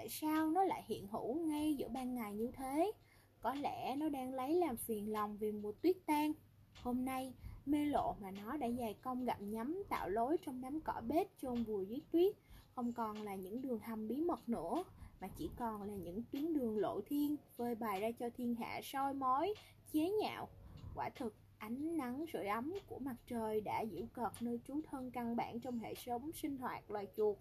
[0.00, 2.92] tại sao nó lại hiện hữu ngay giữa ban ngày như thế?
[3.40, 6.32] Có lẽ nó đang lấy làm phiền lòng vì mùa tuyết tan.
[6.82, 7.32] Hôm nay,
[7.66, 11.26] mê lộ mà nó đã dày công gặm nhấm tạo lối trong đám cỏ bếp
[11.42, 12.34] chôn vùi dưới tuyết,
[12.74, 14.84] không còn là những đường hầm bí mật nữa,
[15.20, 18.80] mà chỉ còn là những tuyến đường lộ thiên, phơi bày ra cho thiên hạ
[18.82, 19.54] soi mói,
[19.92, 20.48] chế nhạo.
[20.94, 25.10] Quả thực, ánh nắng sưởi ấm của mặt trời đã giễu cợt nơi trú thân
[25.10, 27.36] căn bản trong hệ sống sinh hoạt loài chuột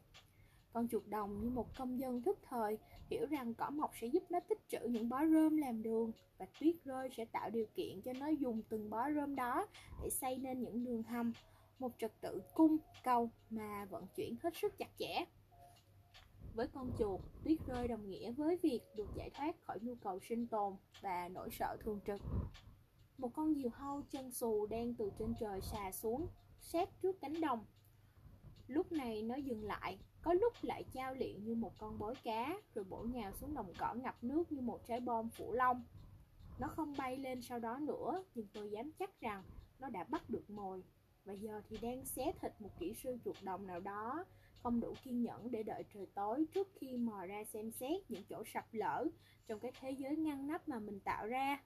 [0.73, 2.77] con chuột đồng như một công dân thức thời,
[3.09, 6.45] hiểu rằng cỏ mọc sẽ giúp nó tích trữ những bó rơm làm đường và
[6.59, 9.67] tuyết rơi sẽ tạo điều kiện cho nó dùng từng bó rơm đó
[10.03, 11.33] để xây nên những đường hầm,
[11.79, 15.25] một trật tự cung cầu mà vận chuyển hết sức chặt chẽ.
[16.55, 20.19] Với con chuột, tuyết rơi đồng nghĩa với việc được giải thoát khỏi nhu cầu
[20.19, 22.21] sinh tồn và nỗi sợ thường trực.
[23.17, 26.27] Một con diều hâu chân xù đang từ trên trời xà xuống
[26.59, 27.65] sát trước cánh đồng.
[28.67, 32.57] Lúc này nó dừng lại có lúc lại trao luyện như một con bối cá,
[32.75, 35.83] rồi bổ nhào xuống đồng cỏ ngập nước như một trái bom phủ lông.
[36.59, 39.43] Nó không bay lên sau đó nữa, nhưng tôi dám chắc rằng
[39.79, 40.83] nó đã bắt được mồi.
[41.25, 44.25] Và giờ thì đang xé thịt một kỹ sư chuột đồng nào đó,
[44.63, 48.23] không đủ kiên nhẫn để đợi trời tối trước khi mò ra xem xét những
[48.29, 49.05] chỗ sập lở
[49.47, 51.63] trong cái thế giới ngăn nắp mà mình tạo ra.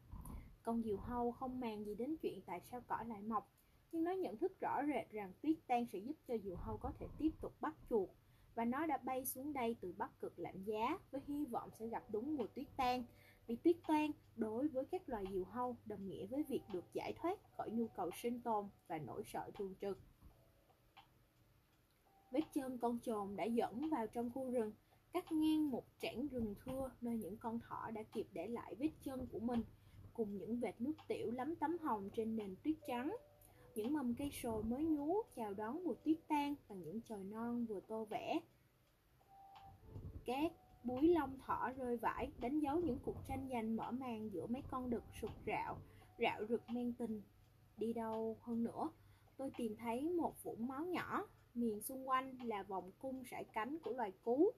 [0.63, 3.52] Con diều hâu không màng gì đến chuyện tại sao cỏ lại mọc,
[3.92, 6.92] nhưng nó nhận thức rõ rệt rằng tuyết tan sẽ giúp cho diều hâu có
[7.00, 8.10] thể tiếp tục bắt chuột
[8.56, 11.88] và nó đã bay xuống đây từ bắc cực lạnh giá với hy vọng sẽ
[11.88, 13.04] gặp đúng mùa tuyết tan.
[13.48, 17.13] Vì tuyết tan, đối với các loài diều hâu đồng nghĩa với việc được giải
[17.22, 20.00] thoát khỏi nhu cầu sinh tồn và nỗi sợ thường trực.
[22.32, 24.72] Vết chân con trồn đã dẫn vào trong khu rừng,
[25.13, 28.89] cắt ngang một trảng rừng thưa nơi những con thỏ đã kịp để lại vết
[29.04, 29.63] chân của mình,
[30.13, 33.16] cùng những vệt nước tiểu lấm tấm hồng trên nền tuyết trắng
[33.76, 37.66] những mầm cây sồi mới nhú chào đón mùa tuyết tan bằng những chồi non
[37.66, 38.40] vừa tô vẽ.
[40.26, 40.52] Các
[40.84, 44.62] búi lông thỏ rơi vãi đánh dấu những cuộc tranh giành mở màn giữa mấy
[44.72, 45.78] con đực sụt rạo
[46.20, 47.22] rạo rực men tình.
[47.78, 48.90] Đi đâu hơn nữa,
[49.38, 53.78] tôi tìm thấy một vũng máu nhỏ, miền xung quanh là vòng cung sải cánh
[53.80, 54.52] của loài cú.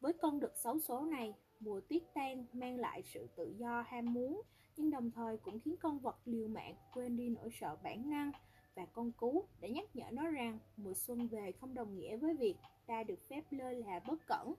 [0.00, 4.12] Với con đực xấu số này, mùa tuyết tan mang lại sự tự do ham
[4.14, 4.42] muốn
[4.76, 8.32] nhưng đồng thời cũng khiến con vật liều mạng quên đi nỗi sợ bản năng
[8.74, 12.36] và con cú để nhắc nhở nó rằng mùa xuân về không đồng nghĩa với
[12.36, 12.56] việc
[12.86, 14.54] ta được phép lơ là bất cẩn.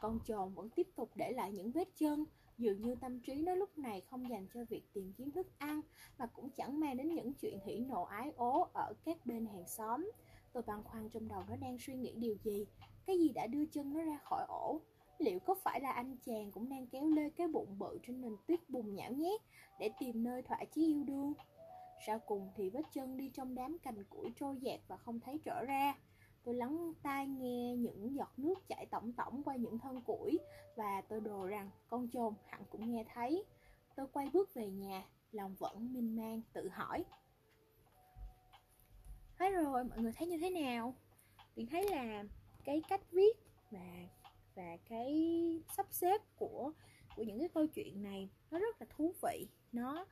[0.00, 2.24] Con trồn vẫn tiếp tục để lại những vết chân,
[2.58, 5.80] Dường như tâm trí nó lúc này không dành cho việc tìm kiếm thức ăn
[6.18, 9.68] Mà cũng chẳng mang đến những chuyện hỉ nộ ái ố ở các bên hàng
[9.68, 10.10] xóm
[10.52, 12.66] Tôi băn khoăn trong đầu nó đang suy nghĩ điều gì,
[13.06, 14.80] Cái gì đã đưa chân nó ra khỏi ổ
[15.18, 18.36] Liệu có phải là anh chàng cũng đang kéo lê cái bụng bự trên nền
[18.46, 19.40] tuyết bùn nhão nhét
[19.78, 21.32] Để tìm nơi thỏa chí yêu đương?
[22.06, 25.38] Sau cùng thì vết chân đi trong đám cành củi trôi dạt và không thấy
[25.44, 25.94] trở ra.
[26.44, 30.38] Tôi lắng tai nghe những giọt nước chảy tổng tổng qua những thân củi
[30.76, 33.44] Và tôi đồ rằng con chồn hẳn cũng nghe thấy.
[33.96, 37.04] Tôi quay bước về nhà, lòng vẫn minh mang tự hỏi.
[39.38, 40.94] Thế rồi, mọi người thấy như thế nào?
[41.56, 42.24] Tôi thấy là
[42.64, 43.36] cái cách viết
[43.70, 44.08] và
[44.54, 45.12] và cái
[45.76, 46.72] sắp xếp của
[47.16, 49.46] của những cái câu chuyện này nó rất là thú vị.
[49.72, 50.06] Nó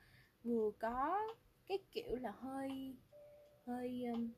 [0.44, 1.20] vừa có
[1.66, 2.96] cái kiểu là hơi
[3.66, 4.30] hơi um,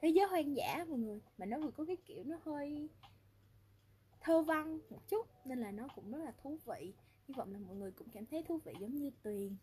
[0.00, 2.88] thế giới hoang dã mọi người mà nó vừa có cái kiểu nó hơi
[4.20, 6.92] thơ văn một chút nên là nó cũng rất là thú vị.
[7.28, 9.56] Hy vọng là mọi người cũng cảm thấy thú vị giống như tuyền.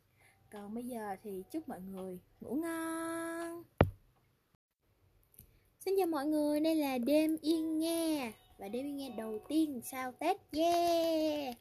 [0.52, 3.64] Còn bây giờ thì chúc mọi người ngủ ngon.
[5.80, 10.12] Xin chào mọi người đây là đêm yên nghe và đêm nghe đầu tiên sau
[10.12, 10.38] tết.
[10.52, 11.58] Yeah!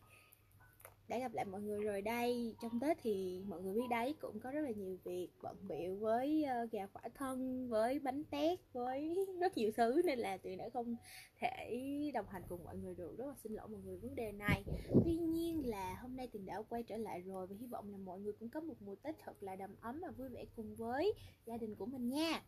[1.09, 2.57] Đã gặp lại mọi người rồi đây.
[2.63, 5.97] Trong tết thì mọi người biết đấy, cũng có rất là nhiều việc, bận bịu
[5.97, 10.03] với ờ, gà khỏa thân, với bánh tét, với rất nhiều thứ.
[10.05, 10.97] Nên là tuyền đã không
[11.41, 11.81] thể
[12.15, 13.19] đồng hành cùng mọi người được.
[13.19, 14.65] Rất là xin lỗi mọi người vấn đề này.
[15.05, 17.99] Tuy nhiên là hôm nay tuyền đã quay trở lại rồi và hy vọng là
[17.99, 20.77] mọi người cũng có một mùa tết thật là đầm ấm và vui vẻ cùng
[20.77, 21.13] với
[21.47, 22.43] gia đình của mình nha.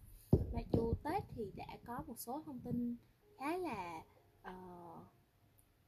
[0.52, 2.96] Mặc dù tết thì đã có một số thông tin
[3.38, 4.02] khá là
[4.48, 5.06] uh,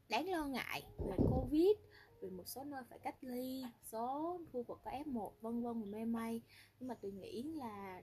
[0.09, 1.77] đáng lo ngại về covid
[2.21, 5.87] về một số nơi phải cách ly số khu vực có f1 vân vân và
[5.87, 6.43] mê may.
[6.81, 8.03] Nhưng mà tôi nghĩ là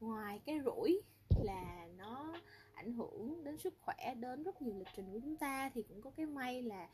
[0.00, 1.02] ngoài cái rủi
[1.44, 2.34] là nó
[2.74, 6.00] ảnh hưởng đến sức khỏe đến rất nhiều lịch trình của chúng ta thì cũng
[6.00, 6.88] có cái may là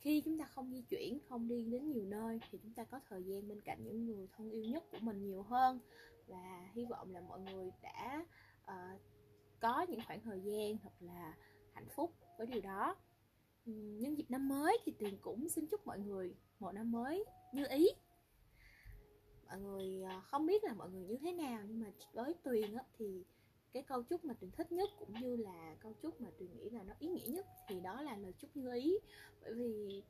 [0.00, 3.00] khi chúng ta không di chuyển không đi đến nhiều nơi thì chúng ta có
[3.08, 5.78] thời gian bên cạnh những người thân yêu nhất của mình nhiều hơn.
[6.26, 8.24] Và hy vọng là mọi người đã
[8.64, 9.00] uh,
[9.60, 11.34] có những khoảng thời gian thật là
[11.74, 12.96] hạnh phúc với điều đó.
[13.64, 17.66] Nhân dịp năm mới thì tuyền cũng xin chúc mọi người một năm mới như
[17.70, 17.88] ý.
[19.46, 22.74] Mọi người ờ, không biết là mọi người như thế nào nhưng mà với tuyền
[22.74, 23.24] á, thì
[23.72, 26.70] cái câu chúc mà tuyền thích nhất cũng như là câu chúc mà tuyền nghĩ
[26.70, 28.98] là nó ý nghĩa nhất thì đó là lời chúc như ý.
[29.42, 30.02] Bởi vì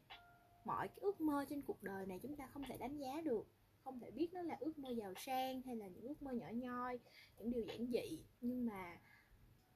[0.64, 3.46] mọi cái ước mơ trên cuộc đời này chúng ta không thể đánh giá được
[3.84, 6.46] không thể biết nó là ước mơ giàu sang hay là những ước mơ nhỏ
[6.52, 6.98] nhoi
[7.38, 8.18] những điều giản dị.
[8.40, 8.98] Nhưng mà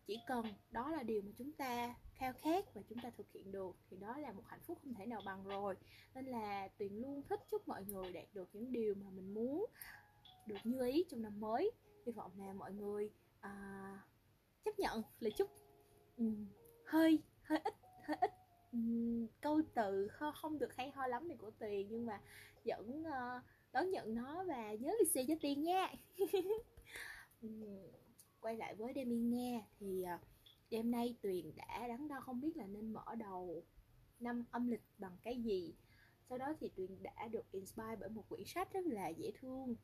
[0.08, 3.52] chỉ cần đó là điều mà chúng ta khao khát và chúng ta thực hiện
[3.52, 5.76] được thì đó là một hạnh phúc không thể nào bằng rồi.
[6.14, 9.66] Nên là tuyền luôn thích chúc mọi người đạt được những điều mà mình muốn
[10.46, 11.70] được như ý trong năm mới.
[12.06, 13.52] Hy vọng là mọi người à,
[14.64, 15.50] chấp nhận lời chúc.
[16.16, 16.46] Um,
[16.86, 18.30] hơi hơi ít hơi ít
[18.72, 22.20] um, câu từ không được hay ho lắm này của tuyền nhưng mà
[22.64, 23.42] vẫn uh,
[23.72, 25.94] đón nhận nó và nhớ lì xì cho tiền nha.
[27.42, 27.62] Um,
[28.40, 30.18] quay lại với demi nghe thì ờ,
[30.70, 33.64] đêm nay tuyền đã đắn đo không biết là nên mở đầu
[34.20, 35.74] năm âm lịch bằng cái gì.
[36.28, 39.74] Sau đó thì tuyền đã được inspire bởi một quyển sách rất là dễ thương.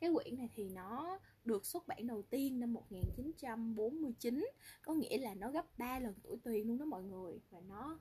[0.00, 4.48] Cái quyển này thì nó được xuất bản đầu tiên năm 1949
[4.82, 8.00] có nghĩa là nó gấp 3 lần tuổi tuyền luôn đó mọi người, và nó,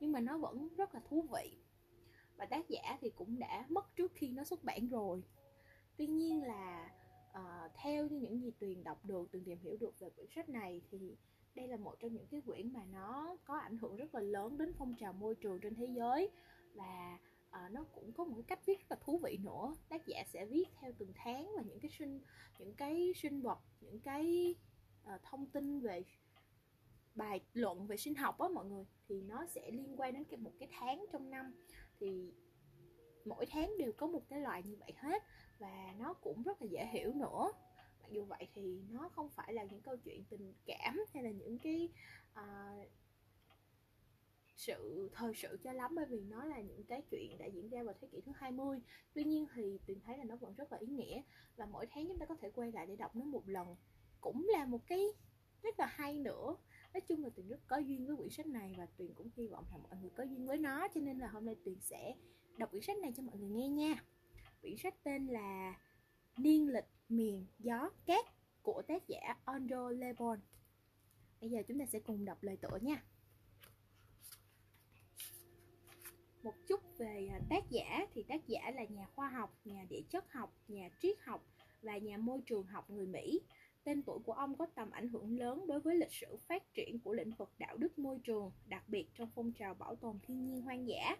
[0.00, 1.58] nhưng mà nó vẫn rất là thú vị.
[2.36, 5.22] Và tác giả thì cũng đã mất trước khi nó xuất bản rồi.
[5.96, 6.90] Tuy nhiên là
[7.38, 10.48] uh, theo như những gì tuyền đọc được tuyền tìm hiểu được về quyển sách
[10.48, 11.16] này thì
[11.54, 14.58] đây là một trong những cái quyển mà nó có ảnh hưởng rất là lớn
[14.58, 16.30] đến phong trào môi trường trên thế giới.
[16.74, 17.18] Và
[17.48, 19.76] uh, nó cũng có một cái cách viết rất là thú vị nữa.
[19.88, 22.20] Tác giả sẽ viết theo từng tháng và những cái sinh
[22.58, 24.54] những cái sinh vật những cái
[25.14, 26.04] uh, thông tin về
[27.14, 28.84] bài luận về sinh học á mọi người.
[29.08, 31.54] Thì nó sẽ liên quan đến cái một cái tháng trong năm.
[32.00, 32.32] Thì
[33.24, 35.22] mỗi tháng đều có một cái loại như vậy hết
[35.58, 37.52] và nó cũng rất là dễ hiểu nữa.
[38.02, 41.30] Mặc dù vậy thì nó không phải là những câu chuyện tình cảm hay là
[41.30, 41.88] những cái
[42.32, 42.88] uh,
[44.56, 47.82] sự thời sự cho lắm bởi vì nó là những cái chuyện đã diễn ra
[47.82, 48.80] vào thế kỷ thứ 20
[49.14, 51.22] Tuy nhiên thì Tuyền thấy là nó vẫn rất là ý nghĩa.
[51.56, 53.76] Và mỗi tháng chúng ta có thể quay lại để đọc nó một lần.
[54.20, 55.08] Cũng là một cái
[55.62, 56.56] rất là hay nữa.
[56.94, 59.46] Nói chung là Tuyền rất có duyên với quyển sách này Và Tuyền cũng hy
[59.46, 60.88] vọng là mọi người có duyên với nó.
[60.88, 62.14] Cho nên là hôm nay Tuyền sẽ
[62.56, 64.04] đọc quyển sách này cho mọi người nghe nha.
[64.64, 65.74] Quyển sách tên là
[66.36, 68.24] Niên lịch miền gió cát
[68.62, 70.40] của tác giả Andrew Lebon.
[71.40, 73.04] Bây giờ chúng ta sẽ cùng đọc lời tựa nha.
[76.42, 80.02] Một chút về à, tác giả thì tác giả là nhà khoa học, nhà địa
[80.10, 81.46] chất học, nhà triết học
[81.82, 83.40] và nhà môi trường học người Mỹ.
[83.84, 86.98] Tên tuổi của ông có tầm ảnh hưởng lớn đối với lịch sử phát triển
[87.04, 90.44] của lĩnh vực đạo đức môi trường, đặc biệt trong phong trào bảo tồn thiên
[90.44, 91.16] nhiên hoang dã.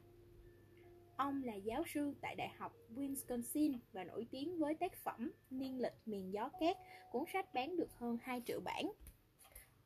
[1.17, 5.81] Ông là giáo sư tại Đại học Wisconsin và nổi tiếng với tác phẩm Niên
[5.81, 6.77] lịch miền gió cát,
[7.13, 8.93] cuốn sách bán được hơn 2 triệu bản.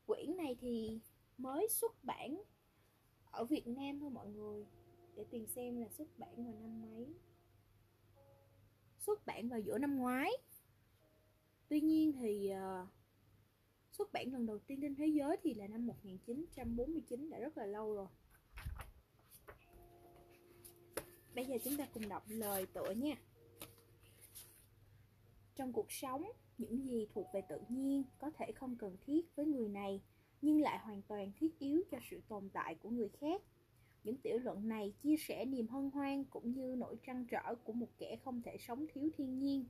[0.06, 1.00] Quyển này thì
[1.38, 2.42] mới xuất bản
[3.30, 4.66] ở Việt Nam thôi mọi người.
[5.16, 7.14] Để tìm xem là xuất bản vào năm mấy.
[8.98, 10.30] Xuất bản vào giữa năm ngoái.
[11.68, 12.88] Tuy nhiên thì uh,
[13.90, 17.66] xuất bản lần đầu tiên trên thế giới thì là năm 1949 đã rất là
[17.66, 18.06] lâu rồi.
[21.38, 23.14] Bây giờ chúng ta cùng đọc lời tựa nha.
[25.56, 26.24] Trong cuộc sống,
[26.58, 30.00] những gì thuộc về tự nhiên có thể không cần thiết với người này,
[30.42, 33.42] nhưng lại hoàn toàn thiết yếu cho sự tồn tại của người khác.
[34.04, 37.72] Những tiểu luận này chia sẻ niềm hân hoan cũng như nỗi trăn trở của
[37.72, 39.64] một kẻ không thể sống thiếu thiên nhiên.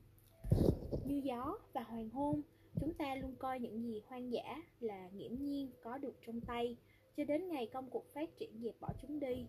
[1.07, 2.43] Như gió và hoàng hôn,
[2.81, 6.77] chúng ta luôn coi những gì hoang dã là nghiễm nhiên có được trong tay,
[7.17, 9.47] cho đến ngày công cuộc phát triển dẹp bỏ chúng đi.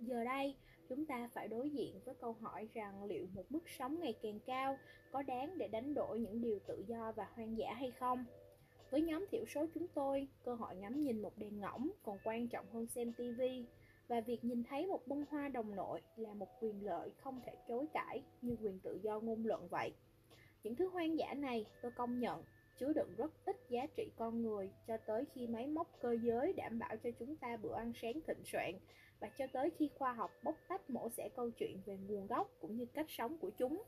[0.00, 0.54] Giờ đây,
[0.90, 4.38] chúng ta phải đối diện với câu hỏi rằng liệu một mức sống ngày càng
[4.46, 4.78] cao
[5.12, 8.24] có đáng để đánh đổi những điều tự do và hoang dã hay không?
[8.90, 12.48] Với nhóm thiểu số chúng tôi, cơ hội ngắm nhìn một đèn ngỗng còn quan
[12.48, 13.42] trọng hơn xem TV
[14.08, 17.52] và việc nhìn thấy một bông hoa đồng nội là một quyền lợi không thể
[17.68, 19.92] chối cãi như quyền tự do ngôn luận vậy.
[20.62, 22.42] Những thứ hoang dã này tôi công nhận
[22.78, 26.52] chứa đựng rất ít giá trị con người cho tới khi máy móc cơ giới
[26.52, 28.74] đảm bảo cho chúng ta bữa ăn sáng thịnh soạn
[29.20, 32.50] và cho tới khi khoa học bóc tách mổ xẻ câu chuyện về nguồn gốc
[32.60, 33.82] cũng như cách sống của chúng.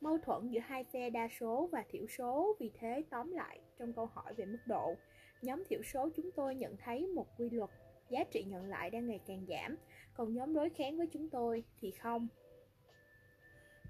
[0.00, 3.92] Mâu thuẫn giữa hai phe đa số và thiểu số vì thế tóm lại trong
[3.92, 4.94] câu hỏi về mức độ.
[5.42, 7.70] Nhóm thiểu số chúng tôi nhận thấy một quy luật,
[8.10, 9.76] giá trị nhận lại đang ngày càng giảm,
[10.14, 12.28] còn nhóm đối kháng với chúng tôi thì không.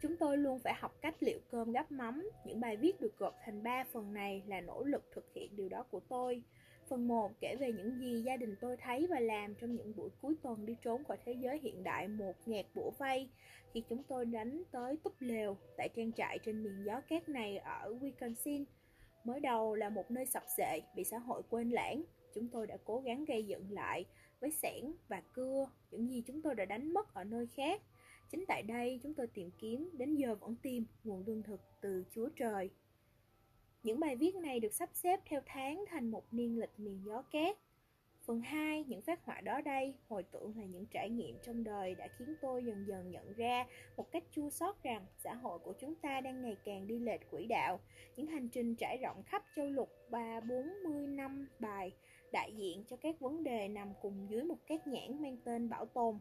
[0.03, 2.31] Chúng tôi luôn phải học cách liệu cơm gắp mắm.
[2.45, 5.69] Những bài viết được gộp thành 3 phần này là nỗ lực thực hiện điều
[5.69, 6.43] đó của tôi.
[6.93, 10.11] Phần 1 kể về những gì gia đình tôi thấy và làm trong những buổi
[10.23, 13.29] cuối tuần đi trốn khỏi thế giới hiện đại một nghẹt bủa vây
[13.75, 17.59] khi chúng tôi đánh tới túp lều tại trang trại trên miền gió cát này
[17.59, 18.65] ở Wisconsin.
[19.25, 22.03] Mới đầu là một nơi sập sệ, bị xã hội quên lãng.
[22.35, 24.05] Chúng tôi đã cố gắng gây dựng lại
[24.41, 27.83] với sẻn và cưa, những gì chúng tôi đã đánh mất ở nơi khác.
[28.31, 32.05] Chính tại đây chúng tôi tìm kiếm, đến giờ vẫn tìm nguồn lương thực từ
[32.11, 32.71] Chúa Trời.
[33.83, 37.23] Những bài viết này được sắp xếp theo tháng thành một niên lịch miền gió
[37.23, 37.57] cát.
[38.25, 41.95] Phần 2, những phát họa đó đây, hồi tưởng là những trải nghiệm trong đời
[41.95, 43.67] đã khiến tôi dần dần nhận ra
[43.97, 47.31] một cách chua xót rằng xã hội của chúng ta đang ngày càng đi lệch
[47.31, 47.81] quỹ đạo.
[48.17, 51.93] Những hành trình trải rộng khắp châu lục 3-40 năm bài
[52.33, 55.87] đại diện cho các vấn đề nằm cùng dưới một các nhãn mang tên bảo
[55.87, 56.19] tồn.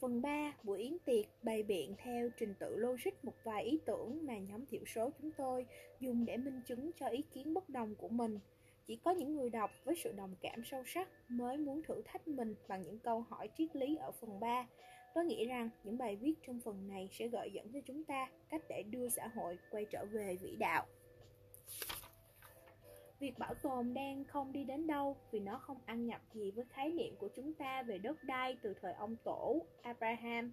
[0.00, 4.26] Phần 3, buổi yến tiệc bày biện theo trình tự logic một vài ý tưởng
[4.26, 5.66] mà nhóm thiểu số chúng tôi
[6.00, 8.38] dùng để minh chứng cho ý kiến bất đồng của mình.
[8.86, 12.28] Chỉ có những người đọc với sự đồng cảm sâu sắc mới muốn thử thách
[12.28, 14.66] mình bằng những câu hỏi triết lý ở phần 3.
[15.14, 18.30] Tôi nghĩ rằng những bài viết trong phần này sẽ gợi dẫn cho chúng ta
[18.48, 20.86] cách để đưa xã hội quay trở về vĩ đạo.
[23.18, 26.64] Việc bảo tồn đang không đi đến đâu vì nó không ăn nhập gì với
[26.64, 30.52] khái niệm của chúng ta về đất đai từ thời ông tổ Abraham.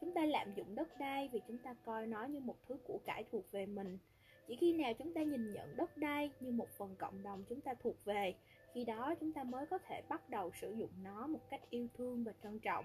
[0.00, 2.98] Chúng ta lạm dụng đất đai vì chúng ta coi nó như một thứ của
[3.04, 3.98] cải thuộc về mình.
[4.46, 7.60] Chỉ khi nào chúng ta nhìn nhận đất đai như một phần cộng đồng chúng
[7.60, 8.34] ta thuộc về,
[8.74, 11.88] khi đó chúng ta mới có thể bắt đầu sử dụng nó một cách yêu
[11.94, 12.84] thương và trân trọng.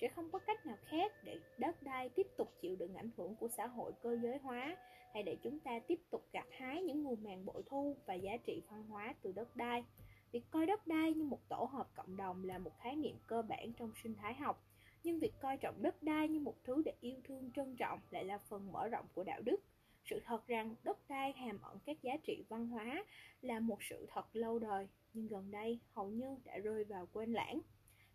[0.00, 3.36] Sẽ không có cách nào khác để đất đai tiếp tục chịu đựng ảnh hưởng
[3.36, 4.76] của xã hội cơ giới hóa
[5.14, 8.36] hay để chúng ta tiếp tục gặt hái những nguồn màng bội thu và giá
[8.36, 9.84] trị văn hóa từ đất đai.
[10.32, 13.42] Việc coi đất đai như một tổ hợp cộng đồng là một khái niệm cơ
[13.42, 14.64] bản trong sinh thái học,
[15.04, 18.24] nhưng việc coi trọng đất đai như một thứ để yêu thương trân trọng lại
[18.24, 19.60] là phần mở rộng của đạo đức.
[20.04, 23.04] Sự thật rằng đất đai hàm ẩn các giá trị văn hóa
[23.42, 27.32] là một sự thật lâu đời, nhưng gần đây hầu như đã rơi vào quên
[27.32, 27.60] lãng.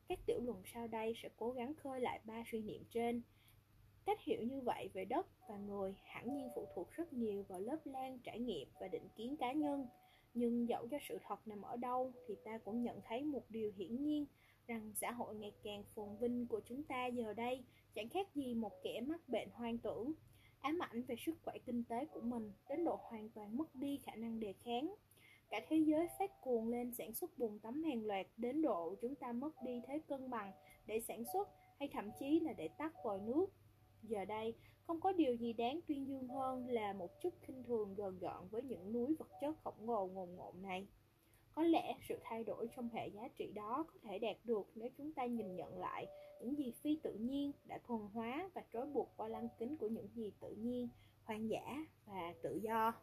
[0.07, 3.21] Các tiểu luận sau đây sẽ cố gắng khơi lại ba suy niệm trên.
[4.05, 7.59] Cách hiểu như vậy về đất và người hẳn nhiên phụ thuộc rất nhiều vào
[7.59, 9.87] lớp lan trải nghiệm và định kiến cá nhân.
[10.33, 13.71] Nhưng dẫu cho sự thật nằm ở đâu thì ta cũng nhận thấy một điều
[13.77, 14.25] hiển nhiên
[14.67, 17.63] rằng xã hội ngày càng phồn vinh của chúng ta giờ đây
[17.95, 20.13] chẳng khác gì một kẻ mắc bệnh hoang tưởng,
[20.61, 23.99] ám ảnh về sức khỏe kinh tế của mình đến độ hoàn toàn mất đi
[24.05, 24.95] khả năng đề kháng.
[25.49, 29.15] Cả thế giới phát cuồng lên sản xuất bùn tắm hàng loạt đến độ chúng
[29.15, 30.51] ta mất đi thế cân bằng
[30.85, 31.49] để sản xuất
[31.79, 33.45] hay thậm chí là để tắt vòi nước.
[34.07, 34.53] Giờ đây,
[34.87, 38.47] không có điều gì đáng tuyên dương hơn là một chút khinh thường gần gọn
[38.51, 40.87] với những núi vật chất khổng lồ ngồn ngộn này.
[41.51, 44.89] Có lẽ sự thay đổi trong hệ giá trị đó có thể đạt được nếu
[44.97, 46.07] chúng ta nhìn nhận lại
[46.41, 49.87] những gì phi tự nhiên đã thuần hóa và trói buộc qua lăng kính của
[49.87, 50.89] những gì tự nhiên,
[51.23, 52.93] hoang dã và tự do.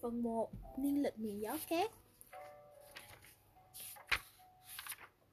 [0.00, 1.90] Phần 1 Niên lịch miền gió cát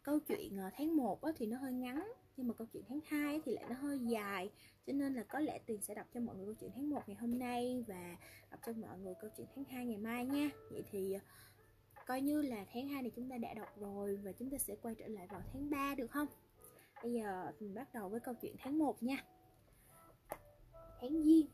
[0.04, 3.41] Câu chuyện ờ, tháng 1 thì nó hơi ngắn Nhưng mà câu chuyện tháng 2
[3.45, 4.52] thì lại nó hơi dài.
[4.88, 7.02] Cho nên là có lẽ Tuyền sẽ đọc cho mọi người câu chuyện tháng 1
[7.08, 8.16] ngày hôm nay Và
[8.52, 10.49] đọc cho mọi người câu chuyện tháng 2 ngày mai nha.
[10.72, 11.20] Vậy thì ờ,
[12.06, 14.76] coi như là tháng 2 này chúng ta đã đọc rồi Và chúng ta sẽ
[14.82, 16.28] quay trở lại vào tháng 3 được không?
[17.04, 19.26] Bây giờ mình bắt đầu với câu chuyện tháng 1 nha.
[21.02, 21.47] Tháng Giêng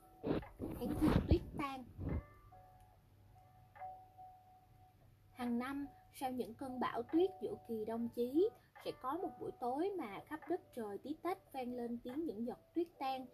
[0.80, 1.84] Tháng Giêng tuyết tan.
[5.32, 5.88] Hàng năm,
[6.20, 8.49] sau những cơn bão tuyết giữa kỳ đông chí,
[8.86, 12.45] sẽ có một buổi tối mà khắp đất trời tí tách vang lên tiếng những
[12.45, 13.26] giọt tuyết tan,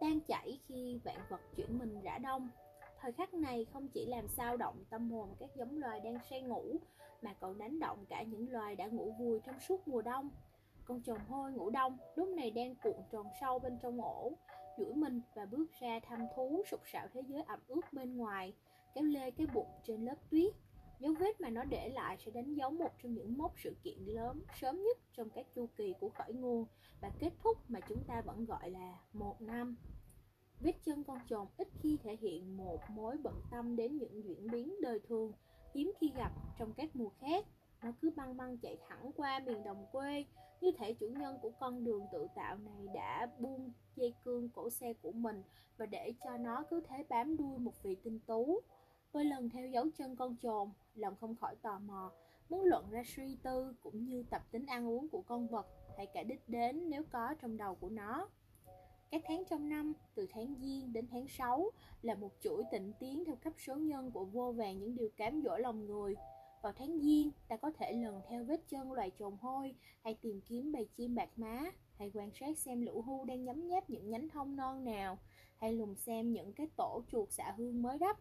[0.00, 2.48] tan chảy khi vạn vật chuyển mình rã đông.
[3.00, 6.42] Thời khắc này không chỉ làm sao động tâm hồn các giống loài đang say
[6.42, 6.76] ngủ,
[7.22, 10.30] mà còn đánh động cả những loài đã ngủ vùi trong suốt mùa đông.
[10.84, 14.32] Con chồng hôi ngủ đông lúc này đang cuộn tròn sâu bên trong ổ,
[14.78, 18.54] duỗi mình và bước ra thăm thú sục sạo thế giới ẩm ướt bên ngoài,
[18.94, 20.54] kéo lê cái bụng trên lớp tuyết
[21.00, 23.98] Dấu vết mà nó để lại sẽ đánh dấu một trong những mốc sự kiện
[23.98, 26.66] lớn sớm nhất trong các chu kỳ của khởi nguồn
[27.00, 29.76] và kết thúc mà chúng ta vẫn gọi là một năm.
[30.60, 34.50] Vết chân con trồn ít khi thể hiện một mối bận tâm đến những diễn
[34.50, 35.32] biến đời thường,
[35.74, 37.44] hiếm khi gặp trong các mùa khác.
[37.82, 40.24] Nó cứ băng băng chạy thẳng qua miền đồng quê,
[40.60, 44.70] như thể chủ nhân của con đường tự tạo này đã buông dây cương cổ
[44.70, 45.42] xe của mình
[45.76, 48.60] và để cho nó cứ thế bám đuôi một vị tinh tú.
[49.12, 52.12] Mỗi lần theo dấu chân con trồn, lòng không khỏi tò mò,
[52.48, 56.06] muốn luận ra suy tư cũng như tập tính ăn uống của con vật hay
[56.06, 58.28] cả đích đến nếu có trong đầu của nó.
[59.10, 61.70] Các tháng trong năm, từ tháng Giêng đến tháng 6
[62.02, 65.42] là một chuỗi tịnh tiến theo cấp số nhân của vô vàng những điều cám
[65.44, 66.14] dỗ lòng người.
[66.62, 70.40] Vào tháng Giêng, ta có thể lần theo vết chân loài trồn hôi, hay tìm
[70.40, 71.64] kiếm bầy chim bạc má,
[71.98, 75.18] hay quan sát xem lũ hưu đang nhấm nháp những nhánh thông non nào,
[75.56, 78.16] hay lùng xem những cái tổ chuột xạ hương mới đắp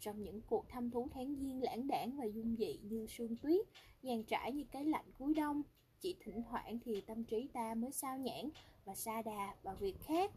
[0.00, 3.66] trong những cuộc thăm thú tháng giêng lãng đảng và dung dị như sương tuyết,
[4.02, 5.62] dàn trải như cái lạnh cuối đông,
[6.00, 8.50] chỉ thỉnh thoảng thì tâm trí ta mới sao nhãn
[8.84, 10.30] và xa đà vào việc khác.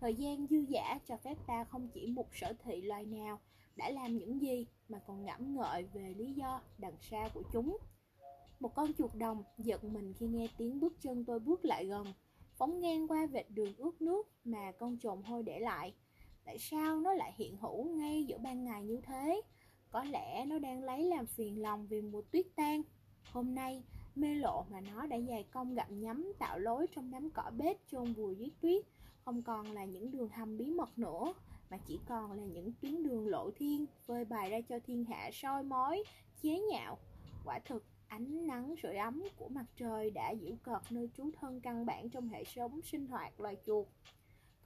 [0.00, 3.40] Thời gian dư dả cho phép ta không chỉ một sở thị loài nào
[3.76, 7.78] đã làm những gì mà còn ngẫm ngợi về lý do đằng xa của chúng.
[8.60, 12.06] Một con chuột đồng giật mình khi nghe tiếng bước chân tôi bước lại gần,
[12.56, 15.94] phóng ngang qua vệt đường ướt nước mà con trồn hôi để lại
[16.46, 19.40] tại sao nó lại hiện hữu ngay giữa ban ngày như thế?
[19.90, 22.82] Có lẽ nó đang lấy làm phiền lòng vì mùa tuyết tan.
[23.32, 23.82] Hôm nay,
[24.14, 27.76] mê lộ mà nó đã dài công gặm nhấm tạo lối trong đám cỏ bếp
[27.90, 28.84] chôn vùi dưới tuyết,
[29.24, 31.34] không còn là những đường hầm bí mật nữa,
[31.70, 35.30] mà chỉ còn là những tuyến đường lộ thiên, phơi bày ra cho thiên hạ
[35.32, 36.04] soi mói,
[36.42, 36.98] chế nhạo.
[37.44, 41.60] Quả thực, ánh nắng sưởi ấm của mặt trời đã giễu cợt nơi trú thân
[41.60, 43.86] căn bản trong hệ sống sinh hoạt loài chuột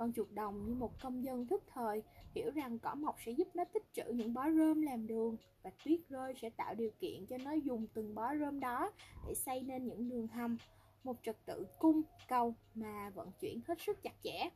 [0.00, 2.02] con chuột đồng như một công dân thức thời,
[2.34, 5.70] hiểu rằng cỏ mọc sẽ giúp nó tích trữ những bó rơm làm đường và
[5.84, 8.92] tuyết rơi sẽ tạo điều kiện cho nó dùng từng bó rơm đó
[9.26, 10.56] để xây nên những đường hầm,
[11.04, 14.48] một trật tự cung cầu mà vận chuyển hết sức chặt chẽ.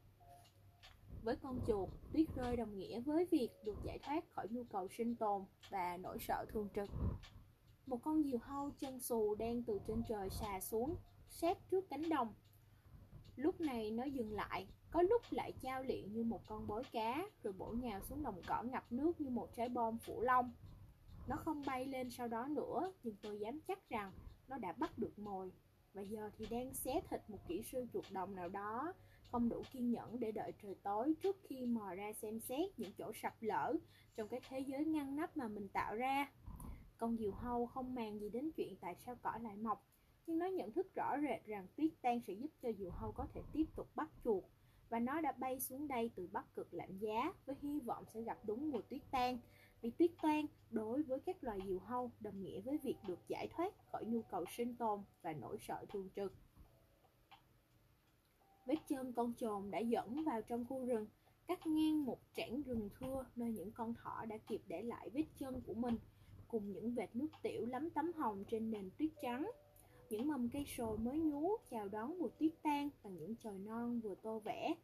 [1.23, 4.89] Với con chuột, tuyết rơi đồng nghĩa với việc được giải thoát khỏi nhu cầu
[4.89, 6.91] sinh tồn và nỗi sợ thường trực.
[7.87, 10.97] Một con diều hâu chân xù đang từ trên trời xà xuống
[11.29, 12.35] sát trước cánh đồng
[13.37, 17.27] lúc này nó dừng lại, có lúc lại trao liệng như một con bói cá,
[17.43, 20.53] rồi bổ nhào xuống đồng cỏ ngập nước như một trái bom phủ lông.
[21.27, 24.13] Nó không bay lên sau đó nữa, nhưng tôi dám chắc rằng
[24.49, 25.53] nó đã bắt được mồi.
[25.93, 28.93] Và giờ thì đang xé thịt một kỹ sư chuột đồng nào đó,
[29.31, 32.93] không đủ kiên nhẫn để đợi trời tối trước khi mò ra xem xét những
[32.99, 33.75] chỗ sập lở
[34.17, 36.33] trong cái thế giới ngăn nắp mà mình tạo ra.
[36.97, 39.87] Con diều hâu không màng gì đến chuyện tại sao cỏ lại mọc
[40.27, 43.27] nhưng nó nhận thức rõ rệt rằng tuyết tan sẽ giúp cho diều hâu có
[43.35, 44.45] thể tiếp tục bắt chuột
[44.89, 48.23] và nó đã bay xuống đây từ bắc cực lạnh giá với hy vọng sẽ
[48.23, 49.39] gặp đúng mùa tuyết tan.
[49.81, 53.49] Vì tuyết tan đối với các loài diều hâu đồng nghĩa với việc được giải
[53.51, 56.33] thoát khỏi nhu cầu sinh tồn và nỗi sợ thường trực.
[58.67, 61.07] Vết chân con trồn đã dẫn vào trong khu rừng,
[61.47, 65.25] cắt ngang một trảng rừng thưa nơi những con thỏ đã kịp để lại vết
[65.39, 65.97] chân của mình,
[66.49, 69.51] cùng những vệt nước tiểu lắm tấm hồng trên nền tuyết trắng.
[70.15, 74.01] Những mầm cây sồi mới nhú chào đón mùa tuyết tan bằng những chồi non
[74.01, 74.75] vừa tô vẽ.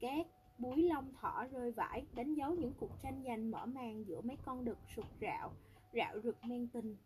[0.00, 0.26] Các
[0.58, 4.36] búi lông thỏ rơi vãi đánh dấu những cuộc tranh giành mở màn giữa mấy
[4.44, 5.52] con đực sụt rạo,
[5.92, 6.96] rạo rực men tình.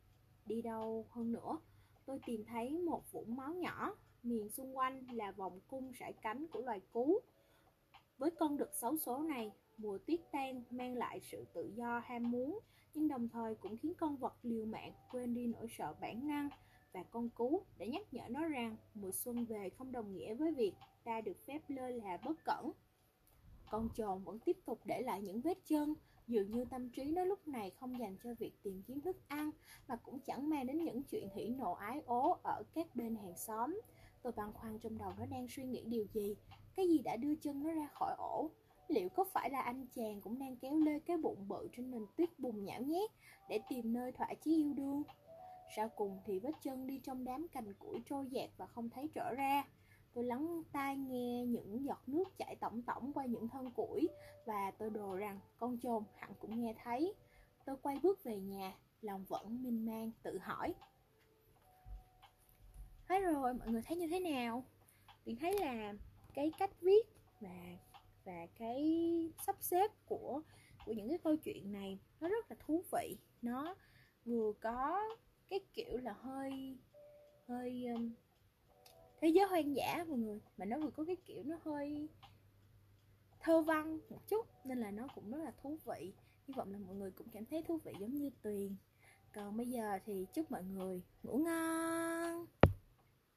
[0.46, 1.58] Đi đâu hơn nữa,
[2.06, 6.46] tôi tìm thấy một vũng máu nhỏ, miền xung quanh là vòng cung sải cánh
[6.46, 7.18] của loài cú.
[8.18, 12.30] Với con đực xấu số này, mùa tuyết tan mang lại sự tự do ham
[12.30, 12.58] muốn,
[12.94, 16.48] nhưng đồng thời cũng khiến con vật liều mạng quên đi nỗi sợ bản năng
[16.92, 20.52] và con cú đã nhắc nhở nó rằng mùa xuân về không đồng nghĩa với
[20.52, 20.72] việc
[21.04, 22.72] ta được phép lơ là bất cẩn.
[23.70, 25.94] Con trồn vẫn tiếp tục để lại những vết chân,
[26.28, 29.50] Dường như tâm trí nó lúc này không dành cho việc tìm kiếm thức ăn
[29.88, 33.36] Mà cũng chẳng mang đến những chuyện hỉ nộ ái ố ở các bên hàng
[33.36, 33.80] xóm.
[34.22, 36.36] Tôi băn khoăn trong đầu nó đang suy nghĩ điều gì?
[36.76, 38.50] Cái gì đã đưa chân nó ra khỏi ổ?
[38.88, 42.06] Liệu có phải là anh chàng cũng đang kéo lê cái bụng bự trên nền
[42.16, 43.10] tuyết bùn nhão nhét
[43.48, 45.02] Để tìm nơi thỏa chí yêu đương?
[45.76, 49.08] Sau cùng thì vết chân đi trong đám cành củi trôi dạt và không thấy
[49.14, 49.64] trở ra.
[50.14, 54.08] Tôi lắng tai nghe những giọt nước chảy tổng tổng qua những thân củi
[54.46, 57.14] Và tôi đồ rằng con chồn hẳn cũng nghe thấy.
[57.64, 60.74] Tôi quay bước về nhà, lòng vẫn minh mang tự hỏi.
[63.08, 64.64] Hết rồi, mọi người thấy như thế nào?
[65.26, 65.94] Mình thấy là
[66.34, 67.06] cái cách viết
[67.40, 67.76] và
[68.28, 68.82] và cái
[69.46, 70.42] sắp xếp của
[70.86, 73.16] của những cái câu chuyện này nó rất là thú vị.
[73.42, 73.74] Nó
[74.24, 75.00] vừa có
[75.50, 76.76] cái kiểu là hơi
[77.46, 78.10] hơi um,
[79.20, 82.08] thế giới hoang dã mọi người mà nó vừa có cái kiểu nó hơi
[83.40, 86.12] thơ văn một chút nên là nó cũng rất là thú vị.
[86.48, 88.76] Hy vọng là mọi người cũng cảm thấy thú vị giống như tuyền.
[89.34, 92.46] Còn bây giờ thì chúc mọi người ngủ ngon!